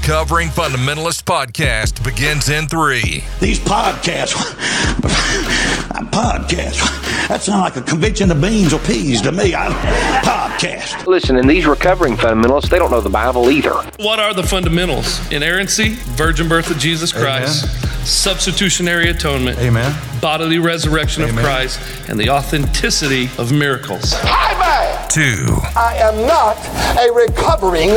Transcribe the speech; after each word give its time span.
The 0.00 0.12
Recovering 0.16 0.48
Fundamentalist 0.48 1.22
Podcast 1.22 2.02
begins 2.02 2.48
in 2.48 2.66
three. 2.66 3.22
These 3.38 3.60
podcasts, 3.60 4.34
podcast, 6.10 7.28
that 7.28 7.40
sounds 7.42 7.60
like 7.62 7.76
a 7.76 7.82
convention 7.82 8.30
of 8.32 8.40
beans 8.40 8.72
or 8.72 8.80
peas 8.80 9.20
to 9.22 9.30
me. 9.30 9.54
I, 9.54 9.68
podcast. 10.24 11.06
Listen, 11.06 11.36
and 11.36 11.48
these 11.48 11.64
recovering 11.66 12.16
fundamentalists, 12.16 12.70
they 12.70 12.78
don't 12.78 12.90
know 12.90 13.00
the 13.00 13.08
Bible 13.10 13.50
either. 13.50 13.74
What 13.98 14.18
are 14.18 14.34
the 14.34 14.42
fundamentals? 14.42 15.20
Inerrancy, 15.30 15.90
virgin 16.16 16.48
birth 16.48 16.70
of 16.70 16.78
Jesus 16.78 17.12
Christ, 17.12 17.64
Amen. 17.64 18.04
substitutionary 18.04 19.10
atonement, 19.10 19.58
Amen. 19.58 19.94
bodily 20.20 20.58
resurrection 20.58 21.22
of 21.22 21.30
Christ, 21.36 21.78
and 22.08 22.18
the 22.18 22.30
authenticity 22.30 23.30
of 23.38 23.52
miracles. 23.52 24.12
Hi, 24.14 24.54
man. 24.54 24.59
Two, 25.10 25.58
I 25.74 25.96
am 25.96 26.24
not 26.24 26.56
a 26.96 27.12
recovering 27.12 27.88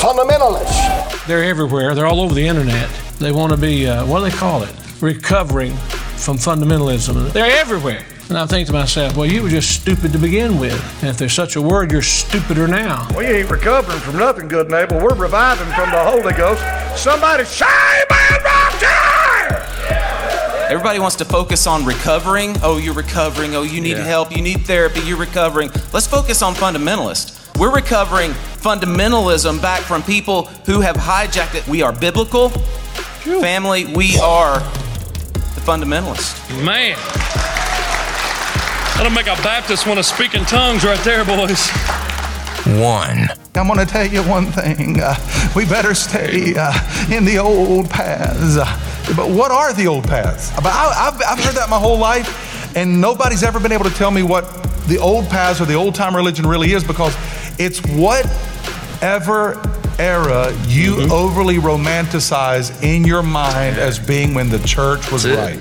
fundamentalist. 0.00 1.26
They're 1.26 1.44
everywhere. 1.44 1.94
They're 1.94 2.06
all 2.06 2.22
over 2.22 2.32
the 2.32 2.48
internet. 2.48 2.88
They 3.18 3.30
want 3.30 3.52
to 3.52 3.58
be, 3.58 3.86
uh, 3.86 4.06
what 4.06 4.20
do 4.20 4.30
they 4.30 4.36
call 4.36 4.62
it? 4.62 4.74
Recovering 5.02 5.74
from 6.16 6.38
fundamentalism. 6.38 7.30
They're 7.34 7.60
everywhere. 7.60 8.02
And 8.30 8.38
I 8.38 8.46
think 8.46 8.68
to 8.68 8.72
myself, 8.72 9.18
well, 9.18 9.26
you 9.26 9.42
were 9.42 9.50
just 9.50 9.82
stupid 9.82 10.12
to 10.12 10.18
begin 10.18 10.58
with. 10.58 10.80
And 11.02 11.10
if 11.10 11.18
there's 11.18 11.34
such 11.34 11.56
a 11.56 11.60
word, 11.60 11.92
you're 11.92 12.00
stupider 12.00 12.66
now. 12.66 13.06
We 13.18 13.26
ain't 13.26 13.50
recovering 13.50 14.00
from 14.00 14.16
nothing 14.16 14.48
good, 14.48 14.70
neighbor. 14.70 14.98
We're 14.98 15.14
reviving 15.14 15.70
from 15.74 15.90
the 15.90 16.02
Holy 16.02 16.32
Ghost. 16.32 16.62
Somebody 16.96 17.44
say, 17.44 17.66
man, 18.10 18.42
rock 18.44 18.44
time! 18.44 18.51
Everybody 20.72 21.00
wants 21.00 21.16
to 21.16 21.26
focus 21.26 21.66
on 21.66 21.84
recovering. 21.84 22.56
Oh, 22.62 22.78
you're 22.78 22.94
recovering. 22.94 23.54
Oh, 23.54 23.62
you 23.62 23.78
need 23.82 23.98
Yeah. 23.98 24.04
help. 24.04 24.34
You 24.34 24.40
need 24.40 24.64
therapy. 24.66 25.00
You're 25.00 25.18
recovering. 25.18 25.70
Let's 25.92 26.06
focus 26.06 26.40
on 26.40 26.54
fundamentalist. 26.54 27.32
We're 27.58 27.70
recovering 27.70 28.32
fundamentalism 28.62 29.60
back 29.60 29.82
from 29.82 30.02
people 30.02 30.48
who 30.64 30.80
have 30.80 30.96
hijacked 30.96 31.56
it. 31.56 31.68
We 31.68 31.82
are 31.82 31.92
biblical. 31.92 32.48
Family, 33.42 33.84
we 33.84 34.18
are 34.18 34.60
the 35.34 35.60
fundamentalist. 35.60 36.38
Man. 36.64 36.96
That'll 38.96 39.12
make 39.12 39.26
a 39.26 39.36
Baptist 39.42 39.86
want 39.86 39.98
to 39.98 40.02
speak 40.04 40.32
in 40.34 40.46
tongues 40.46 40.84
right 40.86 40.98
there, 41.04 41.22
boys. 41.26 41.68
one. 42.64 43.28
I'm 43.54 43.66
going 43.66 43.78
to 43.80 43.86
tell 43.86 44.06
you 44.06 44.22
one 44.22 44.46
thing. 44.46 44.98
Uh, 45.00 45.14
we 45.54 45.66
better 45.66 45.94
stay 45.94 46.54
uh, 46.56 46.72
in 47.14 47.24
the 47.26 47.38
old 47.38 47.90
paths. 47.90 48.56
Uh, 48.56 49.14
but 49.14 49.28
what 49.28 49.50
are 49.50 49.74
the 49.74 49.86
old 49.86 50.04
paths? 50.04 50.50
But 50.56 50.66
I, 50.66 51.08
I've, 51.12 51.20
I've 51.38 51.44
heard 51.44 51.54
that 51.56 51.68
my 51.68 51.78
whole 51.78 51.98
life, 51.98 52.74
and 52.74 53.00
nobody's 53.00 53.42
ever 53.42 53.60
been 53.60 53.72
able 53.72 53.84
to 53.84 53.90
tell 53.90 54.10
me 54.10 54.22
what 54.22 54.44
the 54.88 54.96
old 54.98 55.28
paths 55.28 55.60
or 55.60 55.66
the 55.66 55.74
old 55.74 55.94
time 55.94 56.16
religion 56.16 56.46
really 56.46 56.72
is 56.72 56.82
because 56.82 57.14
it's 57.58 57.78
whatever 57.90 59.60
era 59.98 60.52
you 60.66 61.02
overly 61.12 61.56
romanticize 61.56 62.82
in 62.82 63.04
your 63.04 63.22
mind 63.22 63.76
as 63.76 63.98
being 63.98 64.32
when 64.32 64.48
the 64.48 64.58
church 64.60 65.12
was 65.12 65.26
right. 65.28 65.60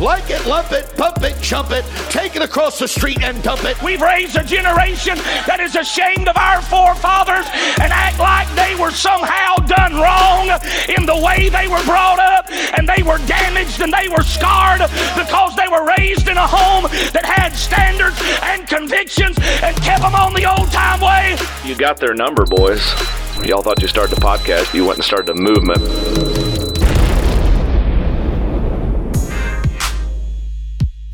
Like 0.00 0.28
it, 0.28 0.44
lump 0.46 0.72
it, 0.72 0.92
pump 0.96 1.22
it, 1.22 1.40
chump 1.40 1.70
it, 1.70 1.84
take 2.10 2.36
it 2.36 2.42
across 2.42 2.78
the 2.78 2.88
street 2.88 3.22
and 3.22 3.40
dump 3.42 3.64
it. 3.64 3.80
We've 3.82 4.00
raised 4.00 4.36
a 4.36 4.42
generation 4.42 5.16
that 5.46 5.60
is 5.60 5.76
ashamed 5.76 6.28
of 6.28 6.36
our 6.36 6.60
forefathers 6.60 7.46
and 7.78 7.92
act 7.92 8.18
like 8.18 8.50
they 8.58 8.74
were 8.74 8.90
somehow 8.90 9.56
done 9.64 9.94
wrong 9.94 10.50
in 10.90 11.06
the 11.06 11.16
way 11.16 11.48
they 11.48 11.68
were 11.68 11.82
brought 11.84 12.18
up 12.18 12.50
and 12.76 12.88
they 12.88 13.02
were 13.02 13.18
damaged 13.26 13.80
and 13.80 13.92
they 13.92 14.08
were 14.08 14.22
scarred 14.22 14.82
because 15.14 15.54
they 15.56 15.68
were 15.70 15.86
raised 15.96 16.28
in 16.28 16.36
a 16.36 16.46
home 16.46 16.90
that 17.14 17.24
had 17.24 17.54
standards 17.54 18.18
and 18.42 18.66
convictions 18.66 19.38
and 19.62 19.76
kept 19.78 20.02
them 20.02 20.14
on 20.14 20.34
the 20.34 20.44
old 20.44 20.70
time 20.72 21.00
way. 21.00 21.38
You 21.64 21.76
got 21.76 21.98
their 21.98 22.14
number, 22.14 22.44
boys. 22.44 22.82
Y'all 23.46 23.62
thought 23.62 23.80
you 23.80 23.88
started 23.88 24.18
a 24.18 24.20
podcast, 24.20 24.74
you 24.74 24.84
went 24.84 24.98
and 24.98 25.04
started 25.04 25.30
a 25.30 25.34
movement. 25.34 26.33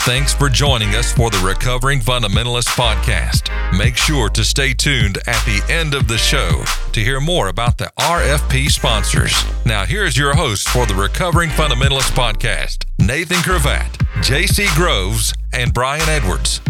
Thanks 0.04 0.32
for 0.32 0.48
joining 0.48 0.94
us 0.94 1.12
for 1.12 1.28
the 1.28 1.38
Recovering 1.44 2.00
Fundamentalist 2.00 2.68
Podcast. 2.68 3.50
Make 3.76 3.98
sure 3.98 4.30
to 4.30 4.42
stay 4.42 4.72
tuned 4.72 5.18
at 5.26 5.44
the 5.44 5.62
end 5.68 5.92
of 5.92 6.08
the 6.08 6.16
show 6.16 6.64
to 6.92 7.00
hear 7.00 7.20
more 7.20 7.48
about 7.48 7.76
the 7.76 7.92
RFP 7.98 8.70
sponsors. 8.70 9.34
Now, 9.66 9.84
here's 9.84 10.16
your 10.16 10.34
host 10.34 10.70
for 10.70 10.86
the 10.86 10.94
Recovering 10.94 11.50
Fundamentalist 11.50 12.12
Podcast 12.12 12.86
Nathan 12.98 13.42
Cravat, 13.42 13.98
JC 14.22 14.74
Groves, 14.74 15.34
and 15.52 15.74
Brian 15.74 16.08
Edwards. 16.08 16.62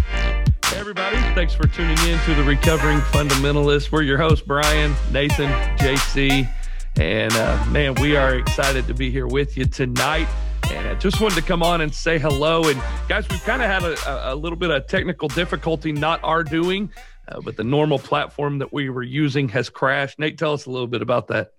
Hey, 0.64 0.78
everybody. 0.78 1.16
Thanks 1.32 1.54
for 1.54 1.68
tuning 1.68 1.98
in 2.08 2.18
to 2.24 2.34
the 2.34 2.42
Recovering 2.42 2.98
Fundamentalist. 2.98 3.92
We're 3.92 4.02
your 4.02 4.18
hosts, 4.18 4.44
Brian, 4.44 4.92
Nathan, 5.12 5.50
JC. 5.78 6.52
And 6.96 7.32
uh, 7.34 7.64
man, 7.66 7.94
we 7.94 8.16
are 8.16 8.34
excited 8.34 8.88
to 8.88 8.94
be 8.94 9.12
here 9.12 9.28
with 9.28 9.56
you 9.56 9.66
tonight. 9.66 10.26
And 10.70 10.88
I 10.88 10.94
just 10.94 11.20
wanted 11.20 11.34
to 11.34 11.42
come 11.42 11.62
on 11.62 11.80
and 11.80 11.92
say 11.92 12.18
hello. 12.18 12.68
And 12.68 12.80
guys, 13.08 13.28
we've 13.28 13.42
kind 13.42 13.60
of 13.60 13.68
had 13.68 13.82
a, 13.82 14.32
a 14.32 14.34
little 14.34 14.56
bit 14.56 14.70
of 14.70 14.86
technical 14.86 15.28
difficulty, 15.28 15.90
not 15.90 16.20
our 16.22 16.44
doing, 16.44 16.90
uh, 17.28 17.40
but 17.40 17.56
the 17.56 17.64
normal 17.64 17.98
platform 17.98 18.58
that 18.58 18.72
we 18.72 18.88
were 18.88 19.02
using 19.02 19.48
has 19.48 19.68
crashed. 19.68 20.18
Nate, 20.18 20.38
tell 20.38 20.52
us 20.52 20.66
a 20.66 20.70
little 20.70 20.86
bit 20.86 21.02
about 21.02 21.26
that. 21.28 21.52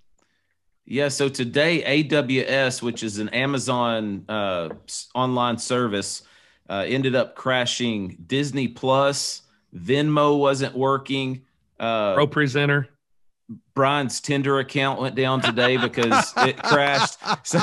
Yeah, 0.85 1.09
so 1.09 1.29
today 1.29 2.03
AWS, 2.03 2.81
which 2.81 3.03
is 3.03 3.19
an 3.19 3.29
Amazon 3.29 4.25
uh, 4.27 4.69
online 5.13 5.57
service, 5.57 6.23
uh, 6.69 6.85
ended 6.87 7.15
up 7.15 7.35
crashing. 7.35 8.17
Disney 8.25 8.69
Plus, 8.69 9.41
Venmo 9.75 10.39
wasn't 10.39 10.75
working. 10.75 11.43
Uh, 11.79 12.15
ProPresenter. 12.15 12.87
Brian's 13.73 14.19
Tinder 14.19 14.59
account 14.59 14.99
went 14.99 15.15
down 15.15 15.41
today 15.41 15.77
because 15.77 16.33
it 16.37 16.57
crashed. 16.63 17.17
So 17.43 17.59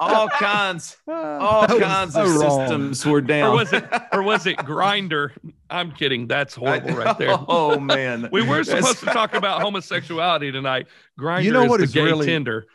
all 0.00 0.28
kinds, 0.28 0.96
all 1.08 1.66
kinds 1.66 2.16
of 2.16 2.28
systems 2.28 3.04
were 3.04 3.20
down. 3.20 3.52
Or 3.52 3.56
was 3.56 3.72
it 3.72 3.84
or 4.12 4.22
was 4.22 4.46
it 4.46 4.56
Grindr? 4.58 5.30
I'm 5.70 5.92
kidding. 5.92 6.26
That's 6.28 6.54
horrible 6.54 6.92
right 6.92 7.18
there. 7.18 7.36
Oh 7.48 7.78
man, 7.80 8.28
We 8.32 8.42
were 8.42 8.62
supposed 8.64 9.00
to 9.00 9.06
talk 9.06 9.34
about 9.34 9.60
homosexuality 9.62 10.52
tonight. 10.52 10.86
Grindr 11.18 11.44
You 11.44 11.52
know 11.52 11.64
is 11.64 11.68
what 11.70 11.78
the 11.78 11.84
is 11.84 11.92
gay 11.92 12.02
really- 12.02 12.26
Tinder. 12.26 12.66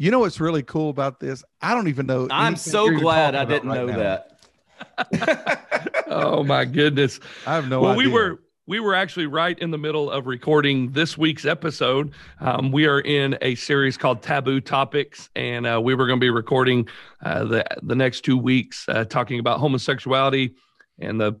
You 0.00 0.12
know 0.12 0.20
what's 0.20 0.38
really 0.38 0.62
cool 0.62 0.90
about 0.90 1.18
this? 1.18 1.42
I 1.60 1.74
don't 1.74 1.88
even 1.88 2.06
know. 2.06 2.28
I'm 2.30 2.54
so 2.54 2.88
glad 2.96 3.34
I 3.34 3.44
didn't 3.44 3.68
right 3.68 3.78
know 3.78 3.86
now. 3.86 3.96
that. 3.98 5.64
Oh 6.10 6.42
my 6.42 6.64
goodness. 6.64 7.20
I 7.46 7.54
have 7.56 7.68
no 7.68 7.80
well, 7.82 7.90
idea. 7.92 8.06
we 8.08 8.12
were 8.12 8.40
we 8.68 8.80
were 8.80 8.94
actually 8.94 9.26
right 9.26 9.58
in 9.58 9.70
the 9.70 9.78
middle 9.78 10.10
of 10.10 10.26
recording 10.26 10.92
this 10.92 11.16
week's 11.16 11.46
episode. 11.46 12.12
Um, 12.38 12.70
we 12.70 12.86
are 12.86 13.00
in 13.00 13.38
a 13.40 13.54
series 13.54 13.96
called 13.96 14.22
Taboo 14.22 14.60
Topics, 14.60 15.30
and 15.34 15.66
uh, 15.66 15.80
we 15.82 15.94
were 15.94 16.06
going 16.06 16.20
to 16.20 16.24
be 16.24 16.28
recording 16.28 16.86
uh, 17.24 17.44
the 17.44 17.64
the 17.82 17.94
next 17.94 18.26
two 18.26 18.36
weeks 18.36 18.84
uh, 18.88 19.06
talking 19.06 19.40
about 19.40 19.58
homosexuality, 19.58 20.54
and 20.98 21.18
the 21.18 21.40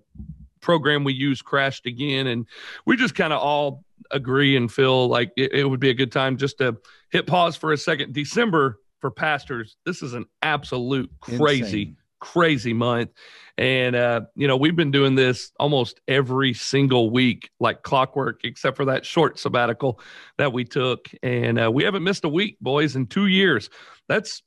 program 0.62 1.04
we 1.04 1.12
use 1.12 1.42
crashed 1.42 1.84
again, 1.84 2.28
and 2.28 2.46
we 2.86 2.96
just 2.96 3.14
kind 3.14 3.34
of 3.34 3.42
all 3.42 3.84
agree 4.10 4.56
and 4.56 4.72
feel 4.72 5.06
like 5.06 5.30
it, 5.36 5.52
it 5.52 5.64
would 5.64 5.80
be 5.80 5.90
a 5.90 5.94
good 5.94 6.10
time 6.10 6.38
just 6.38 6.56
to 6.58 6.78
hit 7.10 7.26
pause 7.26 7.56
for 7.56 7.72
a 7.72 7.76
second. 7.76 8.14
December 8.14 8.80
for 9.00 9.10
pastors, 9.10 9.76
this 9.84 10.02
is 10.02 10.14
an 10.14 10.24
absolute 10.40 11.10
crazy 11.20 11.82
Insane. 11.82 11.96
Crazy 12.20 12.72
month. 12.72 13.10
And, 13.56 13.96
uh, 13.96 14.22
you 14.36 14.46
know, 14.46 14.56
we've 14.56 14.76
been 14.76 14.92
doing 14.92 15.16
this 15.16 15.50
almost 15.58 16.00
every 16.06 16.54
single 16.54 17.10
week, 17.10 17.50
like 17.58 17.82
clockwork, 17.82 18.44
except 18.44 18.76
for 18.76 18.84
that 18.84 19.04
short 19.04 19.38
sabbatical 19.38 20.00
that 20.36 20.52
we 20.52 20.64
took. 20.64 21.08
And 21.22 21.60
uh, 21.60 21.70
we 21.70 21.82
haven't 21.82 22.04
missed 22.04 22.24
a 22.24 22.28
week, 22.28 22.56
boys, 22.60 22.94
in 22.94 23.06
two 23.06 23.26
years. 23.26 23.68
That's 24.08 24.42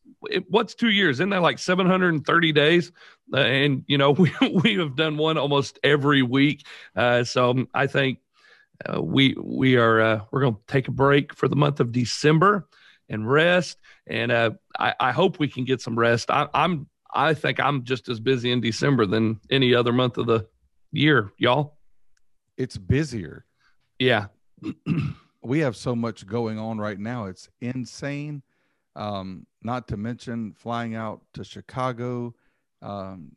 what's 0.48 0.76
two 0.76 0.90
years? 0.90 1.18
Isn't 1.18 1.30
that 1.32 1.42
like 1.42 1.60
730 1.60 2.52
days? 2.54 2.92
Uh, 3.34 3.38
and, 3.40 3.84
you 3.88 3.98
know, 3.98 4.12
we, 4.12 4.32
we 4.64 4.76
have 4.76 4.96
done 4.96 5.18
one 5.18 5.38
almost 5.38 5.78
every 5.84 6.22
week. 6.22 6.66
Uh, 6.96 7.26
so 7.26 7.66
I 7.74 7.88
think 7.88 8.20
uh, 8.86 9.02
we 9.02 9.36
we 9.38 9.78
are 9.78 10.02
uh, 10.02 10.22
we're 10.32 10.42
going 10.42 10.56
to 10.56 10.62
take 10.68 10.88
a 10.88 10.92
break 10.92 11.36
for 11.36 11.48
the 11.48 11.56
month 11.56 11.80
of 11.80 11.92
December 11.92 12.68
and 13.10 13.30
rest. 13.30 13.78
And 14.08 14.32
uh, 14.32 14.52
I, 14.80 14.96
I 15.00 15.12
hope 15.12 15.38
we 15.38 15.48
can 15.48 15.66
get 15.66 15.82
some 15.82 15.98
rest. 15.98 16.32
I, 16.32 16.48
I'm 16.54 16.88
I 17.14 17.34
think 17.34 17.60
I'm 17.60 17.84
just 17.84 18.10
as 18.10 18.20
busy 18.20 18.52
in 18.52 18.62
December 18.62 19.06
than 19.06 19.40
any 19.50 19.74
other 19.76 19.92
month 19.92 20.18
of 20.18 20.28
the 20.28 20.48
year, 20.92 21.32
y'all. 21.38 21.78
It's 22.58 22.78
busier. 22.78 23.46
Yeah, 24.00 24.28
We 25.44 25.60
have 25.60 25.76
so 25.76 25.96
much 25.96 26.28
going 26.28 26.60
on 26.60 26.78
right 26.78 27.00
now. 27.00 27.26
It's 27.26 27.50
insane. 27.62 28.44
Um, 28.96 29.48
not 29.64 29.88
to 29.88 29.98
mention 29.98 30.54
flying 30.54 30.96
out 30.96 31.22
to 31.34 31.44
Chicago 31.44 32.36
um, 32.82 33.32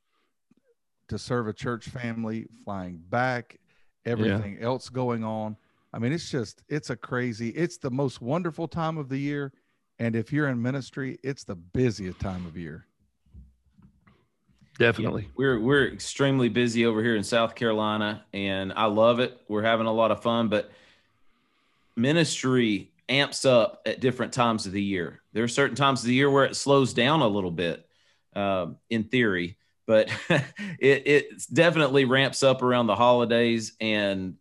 to 1.08 1.18
serve 1.18 1.48
a 1.48 1.52
church 1.52 1.88
family, 1.88 2.46
flying 2.64 3.02
back, 3.08 3.58
everything 4.04 4.58
else 4.60 4.88
going 4.90 5.24
on. 5.24 5.56
I 5.92 5.98
mean, 5.98 6.12
it's 6.12 6.30
just, 6.30 6.62
it's 6.68 6.90
a 6.90 6.96
crazy, 6.96 7.50
it's 7.50 7.78
the 7.78 7.90
most 7.90 8.20
wonderful 8.20 8.68
time 8.68 8.98
of 8.98 9.08
the 9.08 9.18
year. 9.18 9.52
And 9.98 10.16
if 10.16 10.32
you're 10.32 10.48
in 10.48 10.60
ministry, 10.60 11.18
it's 11.22 11.44
the 11.44 11.54
busiest 11.54 12.20
time 12.20 12.44
of 12.46 12.56
year. 12.56 12.86
Definitely. 14.78 15.28
We're 15.36 15.58
we're 15.60 15.86
extremely 15.88 16.48
busy 16.48 16.86
over 16.86 17.02
here 17.02 17.16
in 17.16 17.24
South 17.24 17.54
Carolina, 17.54 18.24
and 18.32 18.72
I 18.72 18.86
love 18.86 19.20
it. 19.20 19.40
We're 19.48 19.62
having 19.62 19.86
a 19.86 19.92
lot 19.92 20.10
of 20.10 20.22
fun, 20.22 20.48
but 20.48 20.70
ministry 21.96 22.90
amps 23.08 23.44
up 23.44 23.82
at 23.86 24.00
different 24.00 24.32
times 24.32 24.66
of 24.66 24.72
the 24.72 24.82
year. 24.82 25.20
There 25.32 25.44
are 25.44 25.48
certain 25.48 25.76
times 25.76 26.00
of 26.00 26.06
the 26.06 26.14
year 26.14 26.30
where 26.30 26.44
it 26.44 26.56
slows 26.56 26.94
down 26.94 27.20
a 27.20 27.28
little 27.28 27.50
bit, 27.50 27.86
uh, 28.34 28.68
in 28.90 29.04
theory, 29.04 29.56
but 29.86 30.10
it, 30.28 30.42
it 31.06 31.44
definitely 31.52 32.04
ramps 32.04 32.42
up 32.42 32.62
around 32.62 32.86
the 32.86 32.96
holidays, 32.96 33.72
and 33.80 34.36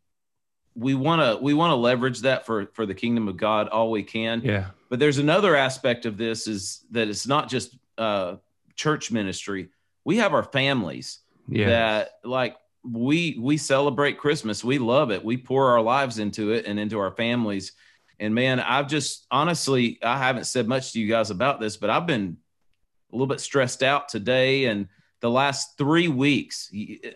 we 0.75 0.95
want 0.95 1.21
to 1.21 1.43
we 1.43 1.53
want 1.53 1.71
to 1.71 1.75
leverage 1.75 2.21
that 2.21 2.45
for 2.45 2.67
for 2.73 2.85
the 2.85 2.95
kingdom 2.95 3.27
of 3.27 3.37
God 3.37 3.67
all 3.67 3.91
we 3.91 4.03
can. 4.03 4.41
Yeah. 4.43 4.67
But 4.89 4.99
there's 4.99 5.17
another 5.17 5.55
aspect 5.55 6.05
of 6.05 6.17
this 6.17 6.47
is 6.47 6.85
that 6.91 7.07
it's 7.07 7.27
not 7.27 7.49
just 7.49 7.77
uh, 7.97 8.35
church 8.75 9.11
ministry. 9.11 9.69
We 10.05 10.17
have 10.17 10.33
our 10.33 10.43
families 10.43 11.19
Yeah. 11.47 11.67
that 11.69 12.09
like 12.23 12.55
we 12.83 13.37
we 13.39 13.57
celebrate 13.57 14.17
Christmas. 14.17 14.63
We 14.63 14.77
love 14.77 15.11
it. 15.11 15.23
We 15.23 15.37
pour 15.37 15.69
our 15.69 15.81
lives 15.81 16.19
into 16.19 16.51
it 16.51 16.65
and 16.65 16.77
into 16.79 16.99
our 16.99 17.11
families. 17.11 17.71
And 18.19 18.35
man, 18.35 18.59
I've 18.59 18.87
just 18.87 19.25
honestly, 19.31 19.99
I 20.03 20.17
haven't 20.17 20.45
said 20.45 20.67
much 20.67 20.91
to 20.93 20.99
you 20.99 21.07
guys 21.07 21.29
about 21.31 21.59
this, 21.59 21.77
but 21.77 21.89
I've 21.89 22.07
been 22.07 22.37
a 23.11 23.15
little 23.15 23.27
bit 23.27 23.39
stressed 23.39 23.83
out 23.83 24.09
today 24.09 24.65
and 24.65 24.87
the 25.21 25.29
last 25.29 25.77
three 25.77 26.09
weeks. 26.09 26.69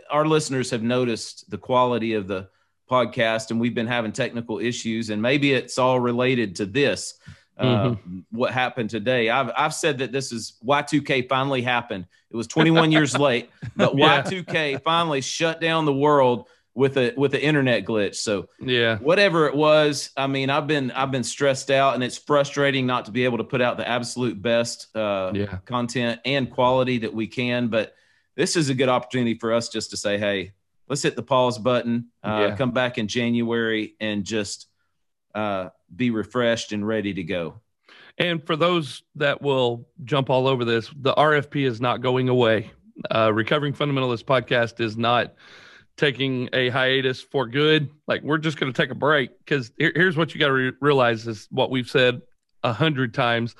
Our 0.10 0.26
listeners 0.26 0.72
have 0.72 0.84
noticed 0.84 1.50
the 1.50 1.58
quality 1.58 2.14
of 2.14 2.28
the 2.28 2.50
podcast, 2.90 3.52
and 3.52 3.60
we've 3.60 3.76
been 3.76 3.88
having 3.88 4.14
technical 4.14 4.60
issues, 4.60 5.10
and 5.10 5.22
maybe 5.22 5.52
it's 5.54 5.78
all 5.78 6.00
related 6.00 6.56
to 6.56 6.66
this. 6.66 7.20
Uh, 7.58 7.96
what 8.32 8.54
happened 8.54 8.90
today? 8.90 9.30
I've 9.30 9.52
I've 9.58 9.74
said 9.74 9.98
that 10.00 10.12
this 10.12 10.32
is 10.32 10.58
Y2K 10.66 11.28
finally 11.28 11.62
happened. 11.62 12.06
It 12.30 12.36
was 12.36 12.48
21 12.48 12.92
years 12.92 13.16
late, 13.28 13.50
but 13.76 13.96
Yeah. 13.98 14.22
Y2K 14.24 14.84
finally 14.84 15.22
shut 15.22 15.60
down 15.62 15.86
the 15.86 15.94
world 15.94 16.48
with 16.76 16.98
a 16.98 17.14
with 17.18 17.32
the 17.32 17.44
internet 17.44 17.86
glitch. 17.86 18.16
So 18.16 18.50
Yeah. 18.60 18.98
whatever 19.00 19.48
it 19.48 19.56
was, 19.56 20.12
I 20.16 20.28
mean, 20.28 20.52
I've 20.52 20.68
been 20.68 20.92
I've 20.92 21.10
been 21.12 21.24
stressed 21.24 21.72
out, 21.72 21.96
and 21.96 22.04
it's 22.04 22.18
frustrating 22.18 22.86
not 22.86 23.06
to 23.06 23.12
be 23.12 23.26
able 23.26 23.40
to 23.40 23.44
put 23.44 23.62
out 23.62 23.78
the 23.78 23.88
absolute 23.88 24.40
best 24.40 24.96
uh, 24.96 25.32
Yeah. 25.34 25.58
content 25.66 26.22
and 26.26 26.52
quality 26.52 27.00
that 27.00 27.14
we 27.14 27.26
can. 27.28 27.70
But 27.70 27.96
this 28.36 28.56
is 28.56 28.70
a 28.70 28.76
good 28.76 28.90
opportunity 28.90 29.34
for 29.34 29.52
us 29.52 29.70
just 29.70 29.90
to 29.90 29.98
say, 29.98 30.20
hey, 30.20 30.52
let's 30.88 31.02
hit 31.02 31.16
the 31.16 31.24
pause 31.24 31.58
button, 31.58 32.10
uh, 32.24 32.50
Yeah. 32.50 32.56
come 32.56 32.70
back 32.72 33.00
in 33.00 33.08
January, 33.08 33.96
and 34.00 34.24
just 34.24 34.68
uh, 35.34 35.70
be 35.96 36.12
refreshed 36.12 36.72
and 36.72 36.88
ready 36.88 37.14
to 37.14 37.24
go. 37.24 37.62
And 38.18 38.46
for 38.46 38.56
those 38.56 39.04
that 39.16 39.42
will 39.42 39.88
jump 40.04 40.30
all 40.30 40.48
over 40.48 40.66
this, 40.66 40.92
the 41.00 41.14
RFP 41.14 41.68
is 41.68 41.80
not 41.80 42.02
going 42.02 42.30
away. 42.30 42.72
Uh, 43.14 43.32
Recovering 43.32 43.74
Fundamentalist 43.74 44.24
podcast 44.24 44.80
is 44.80 44.98
not 44.98 45.36
taking 45.98 46.50
a 46.54 46.70
hiatus 46.70 47.22
for 47.22 47.48
good. 47.48 47.90
Like 48.08 48.24
we're 48.24 48.38
just 48.38 48.60
going 48.60 48.72
to 48.72 48.82
take 48.82 48.92
a 48.92 48.96
break 48.96 49.38
because 49.40 49.72
here, 49.78 49.92
here's 49.96 50.18
what 50.18 50.34
you 50.34 50.40
got 50.40 50.48
to 50.48 50.54
re- 50.54 50.74
realize 50.82 51.28
is 51.28 51.48
what 51.52 51.70
we've 51.70 51.90
said 51.90 52.22
a 52.64 52.74
hundred 52.74 53.14
times. 53.14 53.56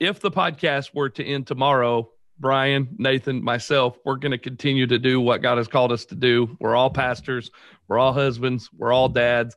If 0.00 0.20
the 0.20 0.30
podcast 0.30 0.94
were 0.94 1.10
to 1.10 1.24
end 1.24 1.46
tomorrow, 1.46 2.10
Brian, 2.38 2.88
Nathan, 2.98 3.42
myself, 3.42 3.96
we're 4.04 4.16
going 4.16 4.32
to 4.32 4.38
continue 4.38 4.86
to 4.86 4.98
do 4.98 5.20
what 5.20 5.42
God 5.42 5.58
has 5.58 5.68
called 5.68 5.92
us 5.92 6.04
to 6.06 6.16
do. 6.16 6.56
We're 6.60 6.74
all 6.74 6.90
pastors, 6.90 7.50
we're 7.86 7.98
all 7.98 8.12
husbands, 8.12 8.68
we're 8.76 8.92
all 8.92 9.08
dads. 9.08 9.54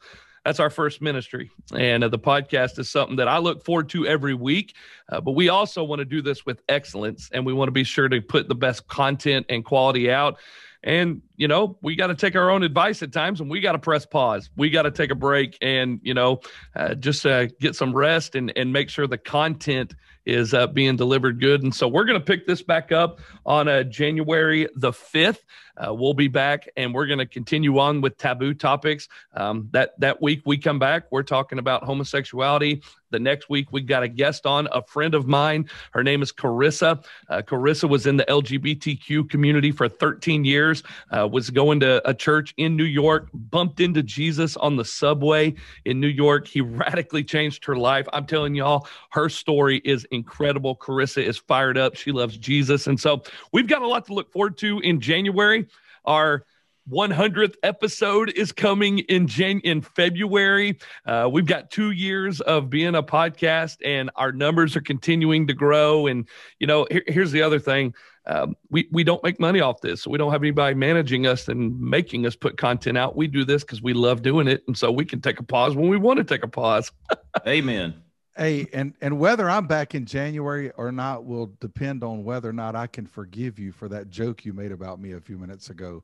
That's 0.47 0.61
our 0.61 0.69
first 0.69 1.01
ministry. 1.01 1.51
And 1.75 2.05
uh, 2.05 2.07
the 2.07 2.17
podcast 2.17 2.79
is 2.79 2.89
something 2.89 3.17
that 3.17 3.27
I 3.27 3.37
look 3.37 3.65
forward 3.65 3.89
to 3.89 4.07
every 4.07 4.33
week. 4.33 4.75
Uh, 5.11 5.19
but 5.19 5.33
we 5.33 5.49
also 5.49 5.83
want 5.83 5.99
to 5.99 6.05
do 6.05 6.21
this 6.21 6.45
with 6.45 6.61
excellence 6.69 7.29
and 7.33 7.45
we 7.45 7.51
want 7.51 7.67
to 7.67 7.73
be 7.73 7.83
sure 7.83 8.07
to 8.07 8.21
put 8.21 8.47
the 8.47 8.55
best 8.55 8.87
content 8.87 9.45
and 9.49 9.65
quality 9.65 10.09
out. 10.09 10.37
And, 10.83 11.21
you 11.35 11.49
know, 11.49 11.77
we 11.81 11.97
got 11.97 12.07
to 12.07 12.15
take 12.15 12.37
our 12.37 12.49
own 12.49 12.63
advice 12.63 13.03
at 13.03 13.11
times 13.11 13.41
and 13.41 13.49
we 13.49 13.59
got 13.59 13.73
to 13.73 13.79
press 13.79 14.05
pause. 14.05 14.49
We 14.55 14.69
got 14.69 14.83
to 14.83 14.91
take 14.91 15.11
a 15.11 15.15
break 15.15 15.57
and, 15.61 15.99
you 16.01 16.13
know, 16.13 16.39
uh, 16.77 16.95
just 16.95 17.25
uh, 17.25 17.47
get 17.59 17.75
some 17.75 17.93
rest 17.93 18.35
and, 18.35 18.53
and 18.55 18.71
make 18.71 18.89
sure 18.89 19.05
the 19.05 19.17
content 19.17 19.95
is 20.25 20.53
uh, 20.53 20.67
being 20.67 20.95
delivered 20.95 21.41
good. 21.41 21.63
And 21.63 21.75
so 21.75 21.89
we're 21.89 22.05
going 22.05 22.19
to 22.19 22.25
pick 22.25 22.47
this 22.47 22.61
back 22.61 22.93
up 22.93 23.19
on 23.45 23.67
uh, 23.67 23.83
January 23.83 24.69
the 24.75 24.91
5th. 24.91 25.39
Uh, 25.77 25.93
we'll 25.93 26.13
be 26.13 26.27
back 26.27 26.67
and 26.75 26.93
we're 26.93 27.07
going 27.07 27.19
to 27.19 27.25
continue 27.25 27.77
on 27.79 28.01
with 28.01 28.17
taboo 28.17 28.53
topics. 28.53 29.07
Um, 29.33 29.69
that, 29.71 29.99
that 29.99 30.21
week 30.21 30.41
we 30.45 30.57
come 30.57 30.79
back, 30.79 31.03
we're 31.11 31.23
talking 31.23 31.59
about 31.59 31.83
homosexuality. 31.83 32.81
The 33.09 33.19
next 33.19 33.49
week, 33.49 33.71
we 33.71 33.81
got 33.81 34.03
a 34.03 34.07
guest 34.07 34.45
on, 34.45 34.67
a 34.71 34.81
friend 34.83 35.15
of 35.15 35.27
mine. 35.27 35.69
Her 35.91 36.03
name 36.03 36.21
is 36.21 36.31
Carissa. 36.31 37.03
Uh, 37.29 37.41
Carissa 37.41 37.89
was 37.89 38.05
in 38.05 38.17
the 38.17 38.25
LGBTQ 38.25 39.29
community 39.29 39.71
for 39.71 39.87
13 39.87 40.43
years, 40.43 40.83
uh, 41.11 41.27
was 41.27 41.49
going 41.49 41.79
to 41.81 42.07
a 42.07 42.13
church 42.13 42.53
in 42.57 42.75
New 42.75 42.83
York, 42.83 43.29
bumped 43.33 43.79
into 43.79 44.03
Jesus 44.03 44.57
on 44.57 44.75
the 44.75 44.83
subway 44.83 45.55
in 45.85 45.99
New 45.99 46.07
York. 46.07 46.47
He 46.47 46.61
radically 46.61 47.23
changed 47.23 47.63
her 47.65 47.77
life. 47.77 48.07
I'm 48.11 48.25
telling 48.25 48.55
y'all, 48.55 48.87
her 49.11 49.29
story 49.29 49.81
is 49.85 50.05
incredible. 50.11 50.75
Carissa 50.75 51.23
is 51.23 51.37
fired 51.37 51.77
up. 51.77 51.95
She 51.95 52.11
loves 52.11 52.37
Jesus. 52.37 52.87
And 52.87 52.99
so 52.99 53.23
we've 53.53 53.67
got 53.67 53.81
a 53.81 53.87
lot 53.87 54.05
to 54.07 54.13
look 54.13 54.31
forward 54.31 54.57
to 54.59 54.79
in 54.81 54.99
January. 54.99 55.66
Our 56.07 56.43
100th 56.89 57.55
episode 57.63 58.29
is 58.31 58.53
coming 58.53 58.99
in 58.99 59.27
Jan- 59.27 59.59
in 59.65 59.81
February. 59.81 60.77
Uh, 61.05 61.27
we've 61.29 61.45
got 61.45 61.69
two 61.69 61.91
years 61.91 62.39
of 62.41 62.69
being 62.69 62.95
a 62.95 63.03
podcast, 63.03 63.77
and 63.83 64.09
our 64.15 64.31
numbers 64.31 64.75
are 64.77 64.81
continuing 64.81 65.47
to 65.47 65.53
grow. 65.53 66.07
And 66.07 66.27
you 66.59 66.67
know, 66.67 66.87
here- 66.89 67.03
here's 67.07 67.31
the 67.33 67.41
other 67.41 67.59
thing: 67.59 67.93
um, 68.25 68.55
we 68.69 68.87
we 68.91 69.03
don't 69.03 69.21
make 69.21 69.37
money 69.37 69.59
off 69.59 69.81
this. 69.81 70.07
We 70.07 70.17
don't 70.17 70.31
have 70.31 70.41
anybody 70.41 70.75
managing 70.75 71.27
us 71.27 71.49
and 71.49 71.77
making 71.79 72.25
us 72.25 72.37
put 72.37 72.57
content 72.57 72.97
out. 72.97 73.17
We 73.17 73.27
do 73.27 73.43
this 73.43 73.63
because 73.63 73.81
we 73.81 73.91
love 73.93 74.21
doing 74.21 74.47
it, 74.47 74.63
and 74.67 74.77
so 74.77 74.89
we 74.89 75.03
can 75.03 75.19
take 75.19 75.39
a 75.39 75.43
pause 75.43 75.75
when 75.75 75.89
we 75.89 75.97
want 75.97 76.17
to 76.19 76.23
take 76.23 76.43
a 76.43 76.47
pause. 76.47 76.91
Amen. 77.47 77.95
Hey, 78.37 78.67
and 78.71 78.93
and 79.01 79.19
whether 79.19 79.49
I'm 79.49 79.65
back 79.65 79.95
in 79.95 80.05
January 80.05 80.71
or 80.77 80.91
not 80.91 81.25
will 81.25 81.51
depend 81.59 82.03
on 82.03 82.23
whether 82.23 82.49
or 82.49 82.53
not 82.53 82.75
I 82.75 82.85
can 82.85 83.07
forgive 83.07 83.57
you 83.57 83.71
for 83.71 83.89
that 83.89 84.09
joke 84.09 84.45
you 84.45 84.53
made 84.53 84.71
about 84.71 84.99
me 84.99 85.13
a 85.13 85.19
few 85.19 85.37
minutes 85.37 85.69
ago. 85.71 86.03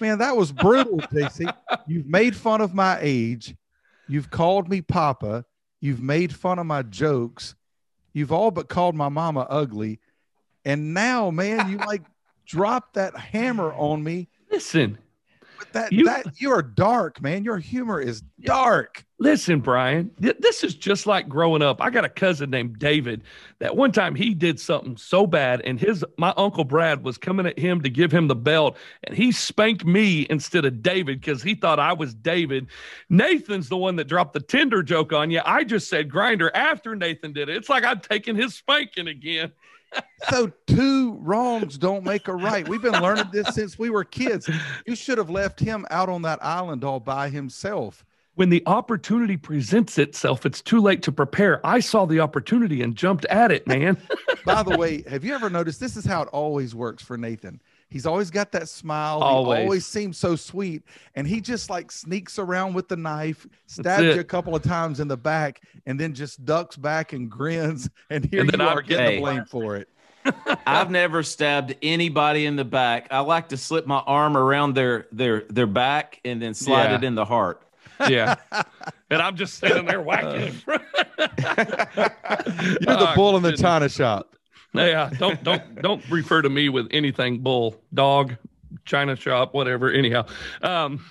Man, 0.00 0.18
that 0.18 0.36
was 0.36 0.50
brutal, 0.50 0.98
JC. 1.12 1.52
You've 1.86 2.06
made 2.06 2.34
fun 2.34 2.60
of 2.60 2.74
my 2.74 2.98
age. 3.00 3.54
You've 4.08 4.30
called 4.30 4.68
me 4.68 4.80
Papa. 4.80 5.44
You've 5.80 6.02
made 6.02 6.34
fun 6.34 6.58
of 6.58 6.66
my 6.66 6.82
jokes. 6.82 7.54
You've 8.14 8.32
all 8.32 8.50
but 8.50 8.68
called 8.68 8.94
my 8.94 9.08
mama 9.08 9.46
ugly. 9.50 10.00
And 10.64 10.94
now, 10.94 11.30
man, 11.30 11.70
you 11.70 11.76
like 11.76 12.02
dropped 12.46 12.94
that 12.94 13.16
hammer 13.16 13.72
on 13.74 14.02
me. 14.02 14.28
Listen, 14.50 14.98
that 15.72 15.92
You- 15.92 16.04
that 16.04 16.26
you 16.40 16.50
are 16.50 16.62
dark, 16.62 17.20
man. 17.22 17.44
Your 17.44 17.58
humor 17.58 18.00
is 18.00 18.22
dark. 18.42 19.04
Listen, 19.20 19.60
Brian, 19.60 20.10
th- 20.20 20.36
this 20.40 20.64
is 20.64 20.74
just 20.74 21.06
like 21.06 21.28
growing 21.28 21.62
up. 21.62 21.80
I 21.80 21.88
got 21.90 22.04
a 22.04 22.08
cousin 22.08 22.50
named 22.50 22.78
David 22.78 23.22
that 23.60 23.74
one 23.76 23.92
time 23.92 24.14
he 24.14 24.34
did 24.34 24.58
something 24.60 24.96
so 24.96 25.26
bad, 25.26 25.60
and 25.62 25.80
his 25.80 26.04
my 26.18 26.34
uncle 26.36 26.64
Brad 26.64 27.04
was 27.04 27.16
coming 27.16 27.46
at 27.46 27.58
him 27.58 27.80
to 27.82 27.88
give 27.88 28.12
him 28.12 28.28
the 28.28 28.34
belt, 28.34 28.76
and 29.04 29.16
he 29.16 29.32
spanked 29.32 29.84
me 29.84 30.26
instead 30.28 30.64
of 30.64 30.82
David 30.82 31.20
because 31.20 31.42
he 31.42 31.54
thought 31.54 31.78
I 31.78 31.92
was 31.92 32.12
David. 32.14 32.66
Nathan's 33.08 33.68
the 33.68 33.76
one 33.76 33.96
that 33.96 34.08
dropped 34.08 34.32
the 34.34 34.40
Tinder 34.40 34.82
joke 34.82 35.12
on 35.12 35.30
you. 35.30 35.40
I 35.44 35.64
just 35.64 35.88
said 35.88 36.08
Grindr 36.10 36.50
after 36.54 36.94
Nathan 36.96 37.32
did 37.32 37.48
it. 37.48 37.56
It's 37.56 37.68
like 37.68 37.84
I'm 37.84 38.00
taking 38.00 38.36
his 38.36 38.54
spanking 38.54 39.08
again. 39.08 39.52
So 40.30 40.50
two 40.66 41.14
wrongs 41.20 41.76
don't 41.76 42.04
make 42.04 42.28
a 42.28 42.34
right. 42.34 42.66
We've 42.66 42.82
been 42.82 43.00
learning 43.02 43.26
this 43.32 43.54
since 43.54 43.78
we 43.78 43.90
were 43.90 44.04
kids. 44.04 44.48
You 44.86 44.96
should 44.96 45.18
have 45.18 45.30
left 45.30 45.60
him 45.60 45.86
out 45.90 46.08
on 46.08 46.22
that 46.22 46.42
island 46.42 46.82
all 46.84 47.00
by 47.00 47.28
himself. 47.28 48.04
When 48.36 48.50
the 48.50 48.62
opportunity 48.66 49.36
presents 49.36 49.96
itself, 49.96 50.44
it's 50.44 50.60
too 50.60 50.80
late 50.80 51.02
to 51.02 51.12
prepare. 51.12 51.64
I 51.64 51.78
saw 51.78 52.04
the 52.04 52.18
opportunity 52.18 52.82
and 52.82 52.96
jumped 52.96 53.24
at 53.26 53.52
it, 53.52 53.66
man. 53.66 53.96
By 54.44 54.64
the 54.64 54.76
way, 54.76 55.04
have 55.08 55.24
you 55.24 55.34
ever 55.34 55.48
noticed 55.48 55.78
this 55.78 55.96
is 55.96 56.04
how 56.04 56.22
it 56.22 56.28
always 56.28 56.74
works 56.74 57.02
for 57.02 57.16
Nathan? 57.16 57.60
He's 57.94 58.06
always 58.06 58.28
got 58.28 58.50
that 58.50 58.68
smile. 58.68 59.20
Always. 59.20 59.58
He 59.58 59.62
always 59.62 59.86
seems 59.86 60.18
so 60.18 60.34
sweet. 60.34 60.82
And 61.14 61.28
he 61.28 61.40
just 61.40 61.70
like 61.70 61.92
sneaks 61.92 62.40
around 62.40 62.74
with 62.74 62.88
the 62.88 62.96
knife, 62.96 63.46
stabs 63.68 64.02
you 64.02 64.20
a 64.20 64.24
couple 64.24 64.56
of 64.56 64.64
times 64.64 64.98
in 64.98 65.06
the 65.06 65.16
back, 65.16 65.60
and 65.86 65.98
then 65.98 66.12
just 66.12 66.44
ducks 66.44 66.76
back 66.76 67.12
and 67.12 67.30
grins. 67.30 67.88
And 68.10 68.24
here 68.24 68.40
And 68.40 68.50
then 68.50 68.58
you 68.58 68.66
I'm 68.66 68.78
are 68.78 68.82
getting 68.82 69.06
Hey. 69.06 69.14
the 69.14 69.20
blame 69.22 69.44
for 69.44 69.76
it. 69.76 69.88
I've 70.66 70.90
never 70.90 71.22
stabbed 71.22 71.76
anybody 71.82 72.46
in 72.46 72.56
the 72.56 72.64
back. 72.64 73.06
I 73.12 73.20
like 73.20 73.50
to 73.50 73.56
slip 73.56 73.86
my 73.86 74.00
arm 74.00 74.36
around 74.36 74.74
their 74.74 75.06
their 75.12 75.42
their 75.48 75.68
back 75.68 76.20
and 76.24 76.42
then 76.42 76.52
slide 76.52 76.90
Yeah. 76.90 76.96
it 76.96 77.04
in 77.04 77.14
the 77.14 77.24
heart. 77.24 77.62
yeah. 78.08 78.34
And 79.08 79.22
I'm 79.22 79.36
just 79.36 79.54
standing 79.54 79.86
there 79.86 80.00
whacking. 80.00 80.52
You're 80.66 80.78
the 82.88 83.10
oh, 83.10 83.14
bull 83.14 83.36
in 83.36 83.44
the 83.44 83.56
china 83.56 83.88
shop. 83.88 84.33
Yeah, 84.74 85.10
don't 85.18 85.42
don't 85.44 85.82
don't 85.82 86.10
refer 86.10 86.42
to 86.42 86.50
me 86.50 86.68
with 86.68 86.88
anything 86.90 87.40
bull, 87.40 87.80
dog, 87.92 88.36
china 88.84 89.16
shop, 89.16 89.54
whatever. 89.54 89.90
Anyhow, 89.90 90.26
um, 90.62 91.04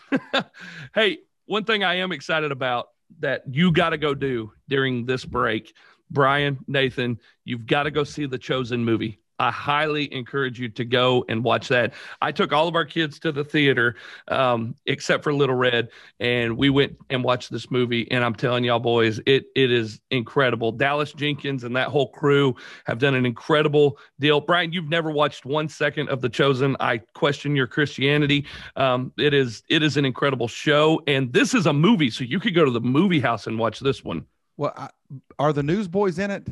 hey, 0.95 1.19
one 1.45 1.63
thing 1.63 1.83
I 1.83 1.95
am 1.95 2.11
excited 2.11 2.51
about 2.51 2.89
that 3.19 3.43
you 3.49 3.71
got 3.71 3.91
to 3.91 3.97
go 3.97 4.13
do 4.13 4.51
during 4.67 5.05
this 5.05 5.23
break, 5.23 5.73
Brian, 6.11 6.59
Nathan, 6.67 7.19
you've 7.45 7.65
got 7.65 7.83
to 7.83 7.91
go 7.91 8.03
see 8.03 8.25
the 8.25 8.37
Chosen 8.37 8.83
movie. 8.83 9.19
I 9.43 9.51
highly 9.51 10.11
encourage 10.13 10.57
you 10.57 10.69
to 10.69 10.85
go 10.85 11.25
and 11.27 11.43
watch 11.43 11.67
that. 11.67 11.93
I 12.21 12.31
took 12.31 12.53
all 12.53 12.69
of 12.69 12.75
our 12.75 12.85
kids 12.85 13.19
to 13.19 13.31
the 13.33 13.43
theater, 13.43 13.95
um, 14.29 14.75
except 14.85 15.21
for 15.21 15.33
Little 15.33 15.55
Red, 15.55 15.89
and 16.21 16.55
we 16.55 16.69
went 16.69 16.95
and 17.09 17.25
watched 17.25 17.51
this 17.51 17.69
movie. 17.69 18.09
And 18.09 18.23
I'm 18.23 18.35
telling 18.35 18.63
y'all, 18.63 18.79
boys, 18.79 19.19
it 19.25 19.47
it 19.53 19.69
is 19.69 19.99
incredible. 20.11 20.71
Dallas 20.71 21.11
Jenkins 21.11 21.65
and 21.65 21.75
that 21.75 21.89
whole 21.89 22.07
crew 22.07 22.55
have 22.85 22.99
done 22.99 23.15
an 23.15 23.25
incredible 23.25 23.99
deal. 24.17 24.39
Brian, 24.39 24.71
you've 24.71 24.89
never 24.89 25.11
watched 25.11 25.45
one 25.45 25.67
second 25.67 26.07
of 26.07 26.21
The 26.21 26.29
Chosen. 26.29 26.77
I 26.79 26.99
question 27.13 27.53
your 27.53 27.67
Christianity. 27.67 28.45
Um, 28.77 29.11
it 29.17 29.33
is 29.33 29.61
it 29.67 29.83
is 29.83 29.97
an 29.97 30.05
incredible 30.05 30.47
show, 30.47 31.01
and 31.05 31.33
this 31.33 31.53
is 31.53 31.65
a 31.65 31.73
movie, 31.73 32.09
so 32.09 32.23
you 32.23 32.39
could 32.39 32.55
go 32.55 32.63
to 32.63 32.71
the 32.71 32.81
movie 32.81 33.19
house 33.19 33.45
and 33.45 33.59
watch 33.59 33.81
this 33.81 34.05
one. 34.05 34.25
Well, 34.55 34.73
I, 34.77 34.89
are 35.37 35.51
the 35.51 35.63
newsboys 35.63 36.17
in 36.17 36.31
it? 36.31 36.47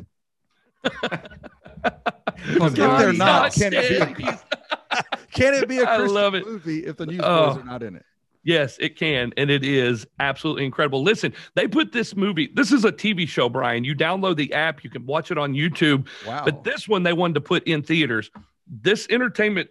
If 2.36 2.74
they're 2.74 3.12
not, 3.12 3.52
can 3.54 3.72
it 3.74 4.16
be 4.16 4.24
a, 4.24 4.40
can 5.32 5.54
it 5.54 5.68
be 5.68 5.78
a 5.78 5.82
I 5.88 5.96
Christian 5.96 6.14
love 6.14 6.34
it. 6.34 6.46
movie 6.46 6.84
if 6.86 6.96
the 6.96 7.06
newsboys 7.06 7.26
Oh. 7.26 7.58
are 7.60 7.64
not 7.64 7.82
in 7.82 7.96
it? 7.96 8.04
Yes, 8.44 8.76
it 8.80 8.98
can. 8.98 9.32
And 9.36 9.50
it 9.50 9.64
is 9.64 10.04
absolutely 10.18 10.64
incredible. 10.64 11.02
Listen, 11.02 11.32
they 11.54 11.68
put 11.68 11.92
this 11.92 12.16
movie, 12.16 12.50
this 12.54 12.72
is 12.72 12.84
a 12.84 12.90
TV 12.90 13.28
show, 13.28 13.48
Brian. 13.48 13.84
You 13.84 13.94
download 13.94 14.36
the 14.36 14.52
app, 14.52 14.82
you 14.82 14.90
can 14.90 15.06
watch 15.06 15.30
it 15.30 15.38
on 15.38 15.52
YouTube. 15.54 16.08
Wow. 16.26 16.44
But 16.44 16.64
this 16.64 16.88
one 16.88 17.04
they 17.04 17.12
wanted 17.12 17.34
to 17.34 17.40
put 17.40 17.62
in 17.68 17.82
theaters. 17.84 18.30
This 18.66 19.06
entertainment, 19.10 19.70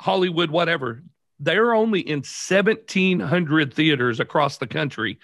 Hollywood, 0.00 0.50
whatever, 0.50 1.02
they're 1.38 1.74
only 1.74 2.00
in 2.00 2.18
1,700 2.20 3.72
theaters 3.72 4.18
across 4.20 4.58
the 4.58 4.66
country. 4.66 5.18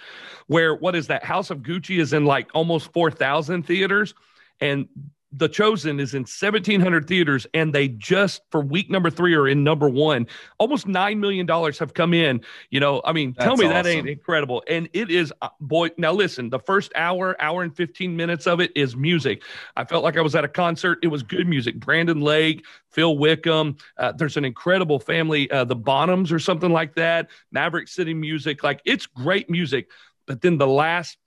Where 0.47 0.75
what 0.75 0.95
is 0.95 1.09
that? 1.09 1.25
House 1.25 1.51
of 1.51 1.59
Gucci 1.63 1.99
is 1.99 2.13
in 2.13 2.25
like 2.27 2.49
almost 2.55 2.93
4,000 2.93 3.65
theaters. 3.67 4.15
And 4.61 4.89
The 5.33 5.49
Chosen 5.49 5.99
is 5.99 6.15
in 6.15 6.23
1,700 6.23 7.09
theaters, 7.09 7.47
and 7.55 7.75
they 7.75 7.89
just 7.89 8.43
for 8.51 8.61
week 8.61 8.91
number 8.91 9.11
three 9.11 9.35
are 9.35 9.49
in 9.49 9.65
number 9.65 9.89
one. 9.89 10.27
Almost 10.59 10.87
nine 10.87 11.21
million 11.21 11.47
dollars 11.47 11.79
have 11.79 11.95
come 11.95 12.13
in. 12.13 12.43
You 12.71 12.81
know, 12.81 13.01
I 13.05 13.13
mean, 13.13 13.35
tell 13.35 13.57
That's 13.57 13.61
me 13.63 13.69
that 13.69 13.87
ain't 13.87 14.09
incredible. 14.09 14.63
And 14.69 14.89
it 14.93 15.11
is, 15.11 15.33
uh, 15.41 15.49
boy. 15.61 15.91
Now 15.97 16.13
listen, 16.13 16.51
the 16.51 16.59
first 16.59 16.93
hour, 16.97 17.41
hour 17.41 17.63
and 17.63 17.75
15 17.75 18.15
minutes 18.15 18.47
of 18.47 18.61
it 18.61 18.73
is 18.77 18.95
music. 18.95 19.43
I 19.77 19.85
felt 19.85 20.05
like 20.05 20.17
I 20.17 20.21
was 20.21 20.35
at 20.35 20.45
a 20.45 20.49
concert. 20.49 20.99
It 21.03 21.09
was 21.09 21.23
good 21.23 21.47
music. 21.47 21.81
Brandon 21.81 22.21
Lake, 22.21 22.65
Phil 22.91 23.17
Wickham. 23.17 23.77
Uh, 23.97 24.13
there's 24.13 24.37
an 24.37 24.45
incredible 24.45 24.99
family, 24.99 25.51
uh, 25.51 25.65
the 25.65 25.77
Bonhams 25.77 26.31
or 26.31 26.39
something 26.39 26.71
like 26.71 26.95
that. 26.97 27.31
Maverick 27.51 27.89
City 27.89 28.15
music. 28.15 28.63
Like 28.63 28.81
it's 28.85 29.07
great 29.07 29.49
music. 29.49 29.89
But 30.27 30.41
then 30.41 30.59
the 30.59 30.67
last 30.67 31.19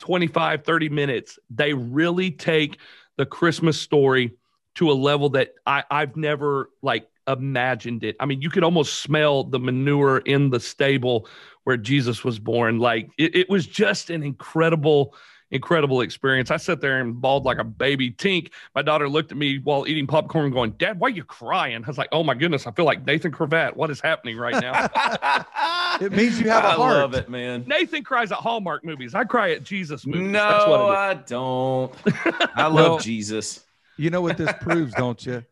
25, 0.00 0.64
30 0.64 0.88
minutes, 0.88 1.38
they 1.50 1.74
really 1.74 2.30
take 2.30 2.78
the 3.18 3.26
Christmas 3.26 3.78
story 3.78 4.36
to 4.76 4.90
a 4.90 4.94
level 4.94 5.28
that 5.30 5.54
I, 5.66 5.84
I've 5.90 6.16
never 6.16 6.70
like 6.80 7.08
imagined 7.26 8.04
it. 8.04 8.16
I 8.20 8.26
mean, 8.26 8.40
you 8.40 8.48
could 8.48 8.64
almost 8.64 9.02
smell 9.02 9.44
the 9.44 9.58
manure 9.58 10.18
in 10.18 10.50
the 10.50 10.60
stable 10.60 11.28
where 11.64 11.76
Jesus 11.76 12.24
was 12.24 12.38
born. 12.38 12.78
Like 12.78 13.10
it, 13.18 13.34
it 13.36 13.50
was 13.50 13.66
just 13.66 14.08
an 14.08 14.22
incredible, 14.22 15.14
incredible 15.50 16.00
experience. 16.00 16.50
I 16.50 16.56
sat 16.56 16.80
there 16.80 17.00
and 17.00 17.20
bawled 17.20 17.44
like 17.44 17.58
a 17.58 17.64
baby. 17.64 18.10
Tink, 18.10 18.50
my 18.74 18.82
daughter 18.82 19.08
looked 19.08 19.32
at 19.32 19.38
me 19.38 19.58
while 19.58 19.86
eating 19.86 20.06
popcorn 20.06 20.50
going, 20.50 20.72
Dad, 20.72 21.00
why 21.00 21.08
are 21.08 21.10
you 21.10 21.24
crying? 21.24 21.82
I 21.84 21.86
was 21.86 21.98
like, 21.98 22.08
oh 22.12 22.22
my 22.22 22.34
goodness, 22.34 22.66
I 22.66 22.70
feel 22.72 22.84
like 22.84 23.06
Nathan 23.06 23.32
Cravat. 23.32 23.76
What 23.76 23.90
is 23.90 24.00
happening 24.00 24.36
right 24.36 24.60
now? 24.60 25.44
It 26.00 26.12
means 26.12 26.38
you 26.40 26.48
have 26.48 26.62
a 26.62 26.68
I 26.68 26.70
heart. 26.72 26.96
I 26.96 27.00
love 27.00 27.14
it, 27.14 27.28
man. 27.28 27.64
Nathan 27.66 28.04
cries 28.04 28.30
at 28.30 28.38
Hallmark 28.38 28.84
movies. 28.84 29.16
I 29.16 29.24
cry 29.24 29.50
at 29.50 29.64
Jesus 29.64 30.06
movies. 30.06 30.30
No, 30.30 30.48
That's 30.48 30.66
what. 30.68 30.80
I 30.96 31.14
don't. 31.14 31.94
I 32.56 32.66
love 32.68 32.74
Well, 32.74 32.98
Jesus. 33.00 33.64
You 33.96 34.10
know 34.10 34.20
what 34.20 34.36
this 34.36 34.52
proves, 34.60 34.94
don't 34.94 35.24
you? 35.26 35.44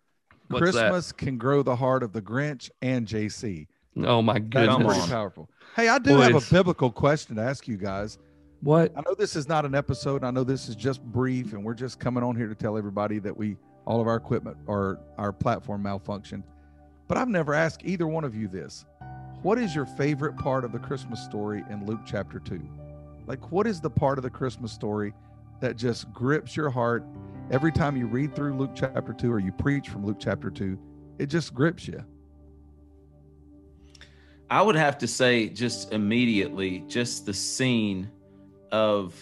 What's 0.49 0.73
that? 0.73 0.91
Christmas 0.91 1.11
can 1.11 1.37
grow 1.37 1.63
the 1.63 1.75
heart 1.75 2.05
of 2.05 2.13
the 2.13 2.23
Grinch 2.23 2.71
and 2.81 3.09
JC. 3.09 3.67
Oh 4.05 4.23
my 4.23 4.39
goodness! 4.39 4.53
That's 4.53 4.77
goodness. 4.77 4.99
pretty 4.99 5.13
powerful. 5.13 5.51
Hey, 5.75 5.89
I 5.89 5.99
do 5.99 6.17
have 6.19 6.35
a 6.35 6.55
biblical 6.55 6.93
question 6.93 7.37
to 7.37 7.43
ask 7.43 7.67
you 7.67 7.77
guys. 7.77 8.19
What? 8.67 8.91
I 8.97 9.01
know 9.03 9.15
this 9.15 9.37
is 9.37 9.47
not 9.47 9.65
an 9.65 9.77
episode. 9.77 10.25
I 10.25 10.33
know 10.33 10.43
this 10.43 10.69
is 10.69 10.75
just 10.75 11.01
brief, 11.01 11.53
and 11.53 11.63
we're 11.63 11.73
just 11.73 12.01
coming 12.01 12.25
on 12.25 12.35
here 12.35 12.49
to 12.49 12.55
tell 12.57 12.77
everybody 12.77 13.21
that 13.21 13.37
we 13.37 13.57
all 13.85 14.01
of 14.01 14.09
our 14.09 14.17
equipment 14.17 14.57
or 14.67 14.99
our 15.19 15.33
platform 15.33 15.85
malfunctioned. 15.85 16.43
But 17.07 17.17
I've 17.17 17.29
never 17.29 17.55
asked 17.55 17.83
either 17.85 18.09
one 18.09 18.25
of 18.25 18.35
you 18.35 18.49
this. 18.49 18.85
What 19.43 19.57
is 19.57 19.73
your 19.73 19.87
favorite 19.87 20.37
part 20.37 20.65
of 20.65 20.73
the 20.73 20.81
Christmas 20.81 21.23
story 21.23 21.63
in 21.71 21.87
Luke 21.87 22.01
chapter 22.05 22.41
2? 22.41 22.61
Like, 23.29 23.53
what 23.53 23.69
is 23.69 23.81
the 23.81 23.89
part 23.89 24.19
of 24.19 24.25
the 24.25 24.31
Christmas 24.31 24.73
story 24.73 25.15
that 25.61 25.77
just 25.77 26.13
grips 26.13 26.57
your 26.57 26.69
heart 26.69 27.05
every 27.53 27.71
time 27.71 27.97
you 27.97 28.09
read 28.09 28.35
through 28.35 28.57
Luke 28.59 28.73
chapter 28.75 29.13
2 29.13 29.33
or 29.33 29.39
you 29.39 29.53
preach 29.53 29.91
from 29.91 30.05
Luke 30.05 30.19
chapter 30.19 30.51
2? 30.51 30.77
It 31.21 31.27
just 31.27 31.55
grips 31.55 31.87
you. 31.87 32.05
I 34.51 34.61
would 34.61 34.75
have 34.75 34.99
to 34.99 35.07
say, 35.07 35.51
just 35.51 35.93
immediately, 35.93 36.81
just 36.89 37.27
the 37.27 37.33
scene 37.33 38.11
of 38.73 39.15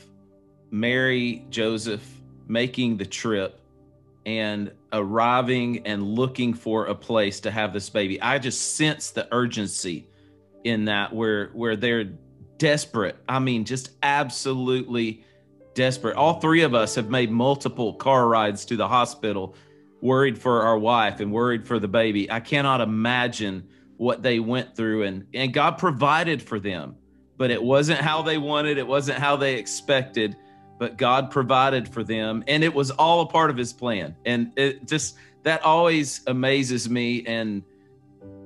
Mary, 0.71 1.47
Joseph 1.51 2.05
making 2.47 2.97
the 2.97 3.07
trip 3.07 3.61
and 4.27 4.73
arriving 4.93 5.87
and 5.87 6.03
looking 6.03 6.55
for 6.55 6.87
a 6.87 6.95
place 6.95 7.41
to 7.41 7.51
have 7.51 7.73
this 7.73 7.91
baby. 7.91 8.21
I 8.21 8.39
just 8.39 8.77
sense 8.77 9.11
the 9.11 9.29
urgency 9.33 10.09
in 10.65 10.87
that 10.87 11.13
where 11.13 11.51
where 11.53 11.77
they're 11.77 12.11
desperate. 12.59 13.17
I 13.29 13.39
mean, 13.39 13.65
just 13.65 13.91
absolutely 14.03 15.25
desperate. 15.75 16.17
All 16.17 16.41
three 16.41 16.63
of 16.63 16.75
us 16.75 16.95
have 16.95 17.11
made 17.11 17.31
multiple 17.31 17.95
car 17.95 18.27
rides 18.27 18.65
to 18.67 18.77
the 18.77 18.89
hospital, 18.89 19.55
worried 20.01 20.39
for 20.39 20.63
our 20.63 20.79
wife 20.79 21.21
and 21.21 21.33
worried 21.33 21.67
for 21.67 21.79
the 21.79 21.89
baby. 21.89 22.31
I 22.31 22.41
cannot 22.41 22.81
imagine 22.81 23.69
what 23.97 24.23
they 24.23 24.41
went 24.41 24.75
through 24.75 25.05
and 25.05 25.27
and 25.35 25.53
God 25.53 25.79
provided 25.79 26.43
for 26.43 26.59
them. 26.59 26.97
But 27.37 27.51
it 27.51 27.63
wasn't 27.63 28.01
how 28.01 28.23
they 28.23 28.39
wanted, 28.39 28.79
it 28.79 28.87
wasn't 28.87 29.19
how 29.19 29.37
they 29.37 29.57
expected, 29.57 30.37
but 30.79 30.97
God 30.97 31.31
provided 31.31 31.89
for 31.89 32.05
them 32.05 32.45
and 32.47 32.63
it 32.63 32.75
was 32.75 32.91
all 32.91 33.23
a 33.23 33.27
part 33.27 33.51
of 33.51 33.57
his 33.57 33.73
plan. 33.73 34.17
And 34.25 34.53
it 34.57 34.87
just 34.87 35.17
that 35.43 35.63
always 35.63 36.21
amazes 36.27 36.89
me 36.89 37.25
and 37.27 37.63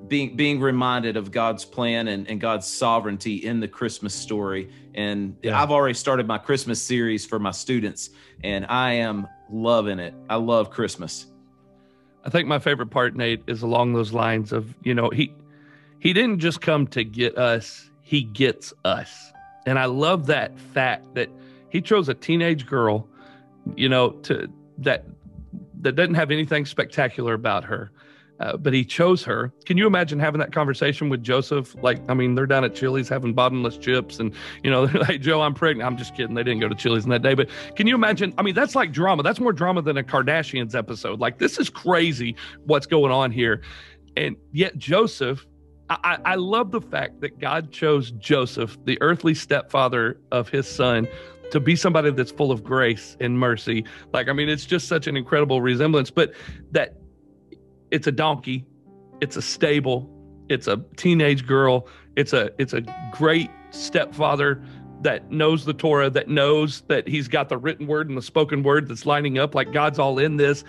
being 0.09 0.37
being 0.37 0.61
reminded 0.61 1.16
of 1.16 1.30
God's 1.30 1.64
plan 1.64 2.09
and, 2.09 2.28
and 2.28 2.40
God's 2.40 2.66
sovereignty 2.66 3.37
in 3.37 3.61
the 3.61 3.68
Christmas 3.68 4.14
story. 4.14 4.71
And 4.95 5.37
I've 5.45 5.71
already 5.71 5.95
started 5.95 6.26
my 6.26 6.38
Christmas 6.38 6.83
series 6.83 7.25
for 7.25 7.38
my 7.38 7.50
students, 7.52 8.11
and 8.42 8.66
I 8.66 8.95
am 8.95 9.28
loving 9.50 9.99
it. 9.99 10.14
I 10.28 10.37
love 10.37 10.71
Christmas. 10.71 11.26
I 12.25 12.30
think 12.30 12.49
my 12.49 12.59
favorite 12.59 12.90
part, 12.90 13.14
Nate, 13.16 13.42
is 13.47 13.62
along 13.62 13.92
those 13.92 14.12
lines 14.12 14.52
of, 14.52 14.75
you 14.83 14.95
know, 14.95 15.11
he 15.11 15.33
he 15.99 16.12
didn't 16.12 16.40
just 16.40 16.61
come 16.61 16.87
to 16.88 17.04
get 17.04 17.38
us, 17.38 17.90
he 18.09 18.23
gets 18.23 18.73
us. 18.87 19.35
And 19.67 19.79
I 19.79 19.85
love 19.85 20.29
that 20.29 20.59
fact 20.59 21.15
that 21.15 21.29
he 21.69 21.83
chose 21.83 22.09
a 22.09 22.15
teenage 22.15 22.65
girl, 22.65 23.07
you 23.77 23.87
know, 23.87 24.12
to 24.23 24.49
that 24.79 25.05
that 25.83 25.95
doesn't 25.95 26.15
have 26.15 26.31
anything 26.31 26.65
spectacular 26.65 27.35
about 27.35 27.65
her. 27.65 27.93
Uh, 28.41 28.57
but 28.57 28.73
he 28.73 28.83
chose 28.83 29.23
her. 29.25 29.53
Can 29.67 29.77
you 29.77 29.87
imagine 29.87 30.19
having 30.19 30.38
that 30.38 30.53
conversation 30.53 31.11
with 31.11 31.23
Joseph? 31.23 31.75
Like, 31.83 32.00
I 32.09 32.15
mean, 32.15 32.35
they're 32.35 32.47
down 32.47 32.65
at 32.65 32.75
Chili's 32.75 33.11
having 33.11 33.35
bottomless 33.35 33.77
chips, 33.77 34.21
and 34.21 34.33
you 34.62 34.71
know, 34.71 34.87
they're 34.87 35.03
like, 35.03 35.21
"Joe, 35.21 35.43
I'm 35.43 35.53
pregnant." 35.53 35.87
I'm 35.87 35.99
just 35.99 36.17
kidding. 36.17 36.35
They 36.35 36.45
didn't 36.45 36.61
go 36.61 36.69
to 36.69 36.75
Chili's 36.75 37.05
in 37.05 37.11
that 37.11 37.23
day, 37.23 37.35
but 37.35 37.50
can 37.77 37.87
you 37.87 37.95
imagine? 37.95 38.33
I 38.38 38.43
mean, 38.43 38.55
that's 38.55 38.75
like 38.75 38.91
drama. 38.91 39.23
That's 39.23 39.41
more 39.41 39.53
drama 39.53 39.83
than 39.83 39.99
a 39.99 40.03
Kardashians 40.03 40.75
episode. 40.75 41.21
Like, 41.21 41.38
this 41.38 41.59
is 41.59 41.69
crazy 41.69 42.37
what's 42.65 42.87
going 42.87 43.12
on 43.12 43.33
here, 43.33 43.61
and 44.17 44.35
yet 44.50 44.79
Joseph. 44.79 45.45
I, 45.90 46.18
I 46.25 46.35
love 46.35 46.71
the 46.71 46.80
fact 46.80 47.21
that 47.21 47.38
God 47.38 47.73
chose 47.73 48.11
Joseph, 48.12 48.76
the 48.85 48.99
earthly 49.00 49.35
stepfather 49.35 50.21
of 50.33 50.49
his 50.49 50.68
son, 50.68 51.09
to 51.50 51.61
be 51.61 51.76
somebody 51.76 52.11
that's 52.11 52.30
full 52.30 52.52
of 52.52 52.62
grace 52.62 53.16
and 53.21 53.38
mercy. 53.38 53.85
Like, 54.12 54.28
I 54.28 54.33
mean, 54.33 54.49
it's 54.49 54.66
just 54.66 54.87
such 54.87 55.07
an 55.07 55.16
incredible 55.16 55.62
resemblance. 55.62 56.11
But 56.11 56.33
that 56.73 56.97
it's 57.90 58.07
a 58.07 58.12
donkey, 58.12 58.66
it's 59.21 59.37
a 59.37 59.42
stable, 59.42 60.11
it's 60.49 60.66
a 60.66 60.85
teenage 60.97 61.47
girl, 61.47 61.88
it's 62.16 62.33
a 62.33 62.50
it's 62.59 62.73
a 62.75 62.83
great 63.12 63.50
stepfather 63.71 64.62
that 65.02 65.31
knows 65.31 65.64
the 65.64 65.73
Torah, 65.73 66.11
that 66.11 66.28
knows 66.28 66.83
that 66.88 67.07
he's 67.07 67.28
got 67.28 67.49
the 67.49 67.59
written 67.59 67.87
word 67.87 68.09
and 68.09 68.19
the 68.19 68.23
spoken 68.23 68.62
word 68.62 68.88
that's 68.88 69.07
lining 69.07 69.38
up, 69.38 69.55
like 69.55 69.73
God's 69.73 69.99
all 69.99 70.19
in 70.19 70.37
this. 70.37 70.64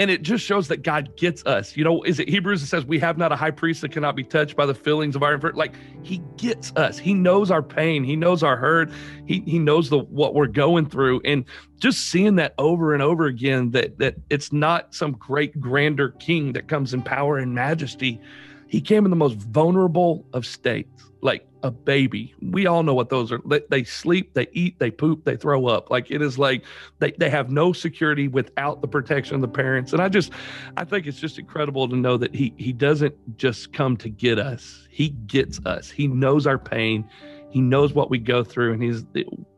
And 0.00 0.12
it 0.12 0.22
just 0.22 0.44
shows 0.44 0.68
that 0.68 0.84
God 0.84 1.16
gets 1.16 1.44
us. 1.44 1.76
You 1.76 1.82
know, 1.82 2.02
is 2.04 2.20
it 2.20 2.28
Hebrews 2.28 2.60
that 2.60 2.68
says 2.68 2.84
we 2.84 3.00
have 3.00 3.18
not 3.18 3.32
a 3.32 3.36
high 3.36 3.50
priest 3.50 3.80
that 3.80 3.90
cannot 3.90 4.14
be 4.14 4.22
touched 4.22 4.54
by 4.54 4.64
the 4.64 4.74
feelings 4.74 5.16
of 5.16 5.24
our? 5.24 5.38
Like 5.38 5.74
he 6.04 6.22
gets 6.36 6.72
us. 6.76 6.98
He 6.98 7.14
knows 7.14 7.50
our 7.50 7.64
pain. 7.64 8.04
He 8.04 8.14
knows 8.14 8.44
our 8.44 8.56
hurt. 8.56 8.90
He 9.26 9.42
he 9.44 9.58
knows 9.58 9.90
the 9.90 9.98
what 9.98 10.34
we're 10.34 10.46
going 10.46 10.88
through. 10.88 11.22
And 11.24 11.44
just 11.80 12.10
seeing 12.10 12.36
that 12.36 12.54
over 12.58 12.94
and 12.94 13.02
over 13.02 13.26
again, 13.26 13.72
that 13.72 13.98
that 13.98 14.14
it's 14.30 14.52
not 14.52 14.94
some 14.94 15.12
great 15.12 15.60
grander 15.60 16.10
king 16.10 16.52
that 16.52 16.68
comes 16.68 16.94
in 16.94 17.02
power 17.02 17.36
and 17.36 17.52
majesty. 17.52 18.20
He 18.68 18.80
came 18.80 19.04
in 19.04 19.10
the 19.10 19.16
most 19.16 19.36
vulnerable 19.36 20.24
of 20.32 20.46
states. 20.46 21.10
Like 21.22 21.47
a 21.62 21.70
baby. 21.70 22.34
We 22.40 22.66
all 22.66 22.82
know 22.82 22.94
what 22.94 23.08
those 23.08 23.32
are. 23.32 23.40
They, 23.68 23.84
sleep, 23.84 24.34
they 24.34 24.46
eat, 24.52 24.78
they 24.78 24.90
poop, 24.90 25.24
they 25.24 25.36
throw 25.36 25.66
up. 25.66 25.90
Like 25.90 26.10
it 26.10 26.22
is 26.22 26.38
like 26.38 26.64
they, 26.98 27.12
they 27.12 27.30
have 27.30 27.50
no 27.50 27.72
security 27.72 28.28
without 28.28 28.80
the 28.80 28.88
protection 28.88 29.34
of 29.34 29.40
the 29.40 29.48
parents. 29.48 29.92
And 29.92 30.00
I 30.00 30.08
just, 30.08 30.32
I 30.76 30.84
think 30.84 31.06
it's 31.06 31.18
just 31.18 31.38
incredible 31.38 31.88
to 31.88 31.96
know 31.96 32.16
that 32.16 32.34
he 32.34 32.54
he 32.56 32.72
doesn't 32.72 33.36
just 33.36 33.72
come 33.72 33.96
to 33.98 34.08
get 34.08 34.38
us. 34.38 34.86
He 34.90 35.10
gets 35.10 35.60
us. 35.66 35.90
He 35.90 36.06
knows 36.06 36.46
our 36.46 36.58
pain. 36.58 37.08
He 37.50 37.60
knows 37.60 37.94
what 37.94 38.10
we 38.10 38.18
go 38.18 38.44
through, 38.44 38.74
and 38.74 38.82
he's 38.82 39.04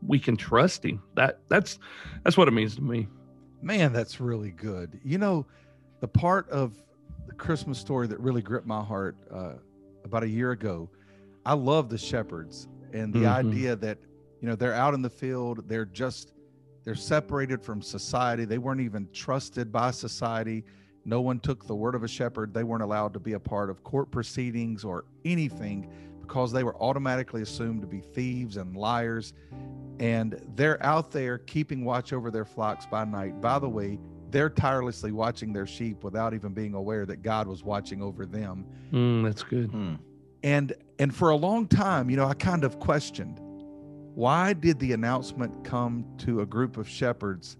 we 0.05 0.17
can 0.19 0.37
trust 0.37 0.85
him. 0.85 1.01
That 1.15 1.39
that's 1.49 1.77
that's 2.23 2.37
what 2.37 2.47
it 2.47 2.51
means 2.51 2.75
to 2.75 2.81
me. 2.81 3.07
Man, 3.61 3.93
that's 3.93 4.19
really 4.19 4.51
good. 4.51 4.99
You 5.03 5.17
know, 5.17 5.45
the 5.99 6.07
part 6.07 6.49
of 6.49 6.73
the 7.27 7.33
Christmas 7.33 7.77
story 7.77 8.07
that 8.07 8.19
really 8.19 8.41
gripped 8.41 8.65
my 8.65 8.83
heart 8.83 9.15
uh, 9.31 9.53
about 10.03 10.23
a 10.23 10.29
year 10.29 10.51
ago. 10.51 10.89
I 11.45 11.53
love 11.53 11.89
the 11.89 11.97
shepherds 11.97 12.67
and 12.93 13.13
the 13.13 13.21
mm-hmm. 13.21 13.47
idea 13.47 13.75
that 13.77 13.97
you 14.41 14.47
know 14.47 14.55
they're 14.55 14.73
out 14.73 14.93
in 14.93 15.01
the 15.01 15.09
field. 15.09 15.67
They're 15.67 15.85
just 15.85 16.33
they're 16.83 16.95
separated 16.95 17.61
from 17.61 17.81
society. 17.81 18.45
They 18.45 18.57
weren't 18.57 18.81
even 18.81 19.07
trusted 19.13 19.71
by 19.71 19.91
society. 19.91 20.63
No 21.05 21.21
one 21.21 21.39
took 21.39 21.65
the 21.65 21.75
word 21.75 21.95
of 21.95 22.03
a 22.03 22.07
shepherd. 22.07 22.53
They 22.53 22.63
weren't 22.63 22.83
allowed 22.83 23.13
to 23.13 23.19
be 23.19 23.33
a 23.33 23.39
part 23.39 23.69
of 23.69 23.83
court 23.83 24.11
proceedings 24.11 24.83
or 24.83 25.05
anything 25.25 25.89
because 26.21 26.51
they 26.51 26.63
were 26.63 26.75
automatically 26.81 27.41
assumed 27.41 27.81
to 27.81 27.87
be 27.87 27.99
thieves 27.99 28.57
and 28.57 28.75
liars. 28.75 29.33
And 29.99 30.41
they're 30.55 30.83
out 30.83 31.11
there 31.11 31.39
keeping 31.39 31.85
watch 31.85 32.13
over 32.13 32.31
their 32.31 32.45
flocks 32.45 32.85
by 32.85 33.05
night. 33.05 33.41
By 33.41 33.59
the 33.59 33.69
way, 33.69 33.99
they're 34.29 34.49
tirelessly 34.49 35.11
watching 35.11 35.53
their 35.53 35.67
sheep 35.67 36.03
without 36.03 36.33
even 36.33 36.53
being 36.53 36.73
aware 36.73 37.05
that 37.05 37.21
God 37.21 37.47
was 37.47 37.63
watching 37.63 38.01
over 38.01 38.25
them. 38.25 38.65
Mm, 38.91 39.23
that's 39.23 39.43
good. 39.43 39.71
Mm. 39.71 39.99
And 40.43 40.73
and 40.99 41.13
for 41.15 41.29
a 41.29 41.35
long 41.35 41.67
time, 41.67 42.09
you 42.09 42.17
know, 42.17 42.25
I 42.25 42.33
kind 42.33 42.63
of 42.63 42.79
questioned 42.79 43.39
why 44.13 44.53
did 44.53 44.77
the 44.79 44.91
announcement 44.91 45.63
come 45.63 46.05
to 46.17 46.41
a 46.41 46.45
group 46.45 46.77
of 46.77 46.87
shepherds 46.87 47.57